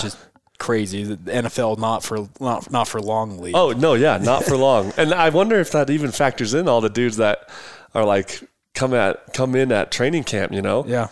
Crazy. 0.59 1.05
The 1.05 1.16
NFL 1.16 1.79
not 1.79 2.03
for 2.03 2.29
not, 2.40 2.71
not 2.71 2.88
for 2.88 3.01
long 3.01 3.38
league. 3.38 3.55
Oh 3.55 3.73
no, 3.73 3.95
yeah, 3.95 4.19
not 4.19 4.45
for 4.45 4.57
long. 4.57 4.92
And 4.99 5.12
I 5.12 5.29
wonder 5.29 5.59
if 5.61 5.73
that 5.73 5.90
even 5.90 6.11
factors 6.11 6.55
in 6.55 6.69
all 6.69 6.81
the 6.81 6.88
dudes 6.88 7.19
that 7.19 7.49
are 7.95 8.05
like 8.05 8.42
come 8.75 8.95
at 8.95 9.35
come 9.35 9.55
in 9.55 9.71
at 9.73 9.90
training 9.90 10.25
camp. 10.25 10.53
You 10.53 10.62
know, 10.62 10.85
Yeah. 10.87 11.09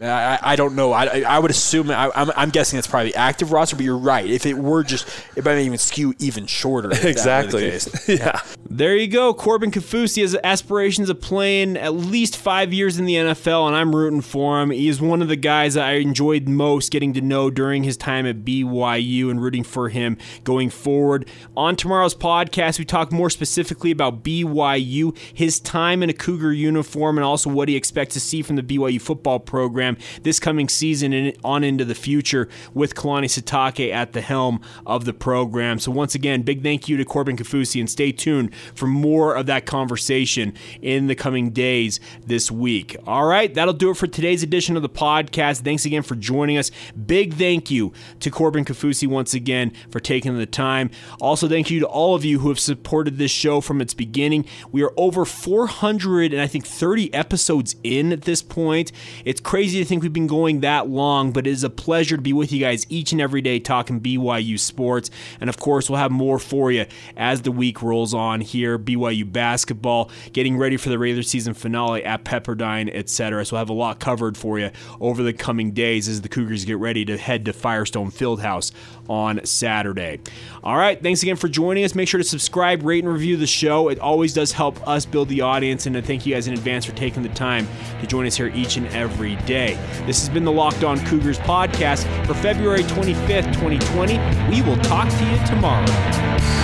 I, 0.00 0.38
I- 0.42 0.56
don't 0.56 0.74
know. 0.74 0.92
I, 0.92 1.20
I- 1.20 1.38
would 1.38 1.50
assume 1.50 1.90
I, 1.90 2.10
I'm, 2.14 2.30
I'm 2.36 2.50
guessing 2.50 2.78
it's 2.78 2.88
probably 2.88 3.14
active 3.14 3.52
roster, 3.52 3.76
but 3.76 3.84
you're 3.84 3.96
right. 3.98 4.26
If 4.26 4.44
it 4.46 4.54
were 4.54 4.82
just, 4.82 5.06
it 5.36 5.44
might 5.44 5.58
even 5.58 5.78
skew 5.78 6.14
even 6.18 6.46
shorter. 6.46 6.88
were 6.88 6.94
the 6.94 7.08
exactly. 7.08 7.70
case. 7.70 8.08
yeah. 8.08 8.40
There 8.68 8.96
you 8.96 9.06
go. 9.06 9.32
Corbin 9.34 9.70
Kaufusi 9.70 10.22
has 10.22 10.36
aspirations 10.42 11.10
of 11.10 11.20
playing 11.20 11.76
at 11.76 11.94
least 11.94 12.36
five 12.36 12.72
years 12.72 12.98
in 12.98 13.04
the 13.04 13.14
NFL, 13.14 13.68
and 13.68 13.76
I'm 13.76 13.94
rooting 13.94 14.20
for 14.20 14.60
him. 14.60 14.70
He 14.70 14.88
is 14.88 15.00
one 15.00 15.22
of 15.22 15.28
the 15.28 15.36
guys 15.36 15.74
that 15.74 15.84
I 15.84 15.92
enjoyed 15.94 16.48
most 16.48 16.90
getting 16.90 17.12
to 17.14 17.20
know 17.20 17.50
during 17.50 17.84
his 17.84 17.96
time 17.96 18.26
at 18.26 18.38
BYU 18.44 19.30
and 19.30 19.40
rooting 19.40 19.62
for 19.64 19.90
him 19.90 20.16
going 20.42 20.70
forward. 20.70 21.28
On 21.56 21.76
tomorrow's 21.76 22.14
podcast, 22.14 22.78
we 22.78 22.84
talk 22.84 23.12
more 23.12 23.30
specifically 23.30 23.90
about 23.92 24.24
BYU, 24.24 25.16
his 25.32 25.60
time 25.60 26.02
in 26.02 26.10
a 26.10 26.14
Cougar 26.14 26.52
uniform, 26.52 27.16
and 27.18 27.24
also 27.24 27.48
what 27.50 27.68
he 27.68 27.76
expects 27.76 28.14
to 28.14 28.20
see 28.20 28.42
from 28.42 28.56
the 28.56 28.62
BYU 28.62 29.00
football 29.00 29.38
program 29.38 29.93
this 30.22 30.40
coming 30.40 30.68
season 30.68 31.12
and 31.12 31.36
on 31.44 31.64
into 31.64 31.84
the 31.84 31.94
future 31.94 32.48
with 32.72 32.94
Kalani 32.94 33.26
Sitake 33.26 33.92
at 33.92 34.12
the 34.12 34.20
helm 34.20 34.60
of 34.86 35.04
the 35.04 35.12
program. 35.12 35.78
So, 35.78 35.90
once 35.90 36.14
again, 36.14 36.42
big 36.42 36.62
thank 36.62 36.88
you 36.88 36.96
to 36.96 37.04
Corbin 37.04 37.36
Kaufusi, 37.36 37.80
and 37.80 37.88
stay 37.88 38.12
tuned 38.12 38.54
for 38.74 38.86
more 38.86 39.34
of 39.34 39.46
that 39.46 39.66
conversation 39.66 40.54
in 40.82 41.06
the 41.06 41.14
coming 41.14 41.50
days 41.50 42.00
this 42.26 42.50
week. 42.50 42.96
All 43.06 43.26
right, 43.26 43.52
that'll 43.52 43.74
do 43.74 43.90
it 43.90 43.96
for 43.96 44.06
today's 44.06 44.42
edition 44.42 44.76
of 44.76 44.82
the 44.82 44.88
podcast. 44.88 45.62
Thanks 45.62 45.84
again 45.84 46.02
for 46.02 46.14
joining 46.14 46.58
us. 46.58 46.70
Big 47.06 47.34
thank 47.34 47.70
you 47.70 47.92
to 48.20 48.30
Corbin 48.30 48.64
Kaufusi 48.64 49.06
once 49.06 49.34
again 49.34 49.72
for 49.90 50.00
taking 50.00 50.36
the 50.36 50.46
time. 50.46 50.90
Also, 51.20 51.48
thank 51.48 51.70
you 51.70 51.80
to 51.80 51.86
all 51.86 52.14
of 52.14 52.24
you 52.24 52.40
who 52.40 52.48
have 52.48 52.58
supported 52.58 53.18
this 53.18 53.30
show 53.30 53.60
from 53.60 53.80
its 53.80 53.94
beginning. 53.94 54.46
We 54.72 54.82
are 54.82 54.92
over 54.96 55.24
400 55.24 56.32
and 56.32 56.40
I 56.40 56.46
think 56.46 56.66
30 56.66 57.12
episodes 57.12 57.76
in 57.82 58.12
at 58.12 58.22
this 58.22 58.42
point. 58.42 58.92
It's 59.24 59.40
crazy 59.40 59.73
to 59.80 59.84
think 59.84 60.02
we've 60.02 60.12
been 60.12 60.26
going 60.26 60.60
that 60.60 60.88
long, 60.88 61.32
but 61.32 61.46
it 61.46 61.50
is 61.50 61.64
a 61.64 61.70
pleasure 61.70 62.16
to 62.16 62.22
be 62.22 62.32
with 62.32 62.52
you 62.52 62.60
guys 62.60 62.86
each 62.88 63.12
and 63.12 63.20
every 63.20 63.40
day 63.40 63.58
talking 63.58 64.00
BYU 64.00 64.58
sports. 64.58 65.10
And 65.40 65.48
of 65.48 65.58
course, 65.58 65.88
we'll 65.88 65.98
have 65.98 66.10
more 66.10 66.38
for 66.38 66.70
you 66.70 66.86
as 67.16 67.42
the 67.42 67.52
week 67.52 67.82
rolls 67.82 68.14
on 68.14 68.40
here. 68.40 68.78
BYU 68.78 69.30
basketball, 69.30 70.10
getting 70.32 70.56
ready 70.56 70.76
for 70.76 70.88
the 70.88 70.98
regular 70.98 71.22
season 71.22 71.54
finale 71.54 72.04
at 72.04 72.24
Pepperdine, 72.24 72.94
etc. 72.94 73.44
So 73.44 73.54
we'll 73.54 73.60
have 73.60 73.70
a 73.70 73.72
lot 73.72 74.00
covered 74.00 74.36
for 74.36 74.58
you 74.58 74.70
over 75.00 75.22
the 75.22 75.32
coming 75.32 75.72
days 75.72 76.08
as 76.08 76.20
the 76.20 76.28
Cougars 76.28 76.64
get 76.64 76.78
ready 76.78 77.04
to 77.04 77.16
head 77.16 77.44
to 77.46 77.52
Firestone 77.52 78.10
Fieldhouse 78.10 78.72
on 79.08 79.44
Saturday. 79.44 80.20
All 80.62 80.76
right, 80.76 81.00
thanks 81.02 81.22
again 81.22 81.36
for 81.36 81.48
joining 81.48 81.84
us. 81.84 81.94
Make 81.94 82.08
sure 82.08 82.18
to 82.18 82.24
subscribe, 82.24 82.82
rate, 82.82 83.04
and 83.04 83.12
review 83.12 83.36
the 83.36 83.46
show. 83.46 83.88
It 83.88 83.98
always 83.98 84.34
does 84.34 84.52
help 84.52 84.86
us 84.86 85.04
build 85.06 85.28
the 85.28 85.40
audience, 85.40 85.86
and 85.86 85.94
to 85.94 86.02
thank 86.02 86.26
you 86.26 86.34
guys 86.34 86.46
in 86.46 86.54
advance 86.54 86.84
for 86.84 86.92
taking 86.92 87.22
the 87.22 87.28
time 87.30 87.66
to 88.00 88.06
join 88.06 88.26
us 88.26 88.36
here 88.36 88.50
each 88.54 88.76
and 88.76 88.86
every 88.88 89.36
day. 89.36 89.63
This 90.06 90.20
has 90.20 90.28
been 90.28 90.44
the 90.44 90.52
Locked 90.52 90.84
On 90.84 90.98
Cougars 91.06 91.38
podcast 91.38 92.04
for 92.26 92.34
February 92.34 92.82
25th, 92.82 93.52
2020. 93.54 94.18
We 94.50 94.62
will 94.62 94.76
talk 94.82 95.08
to 95.08 95.24
you 95.24 95.46
tomorrow. 95.46 96.63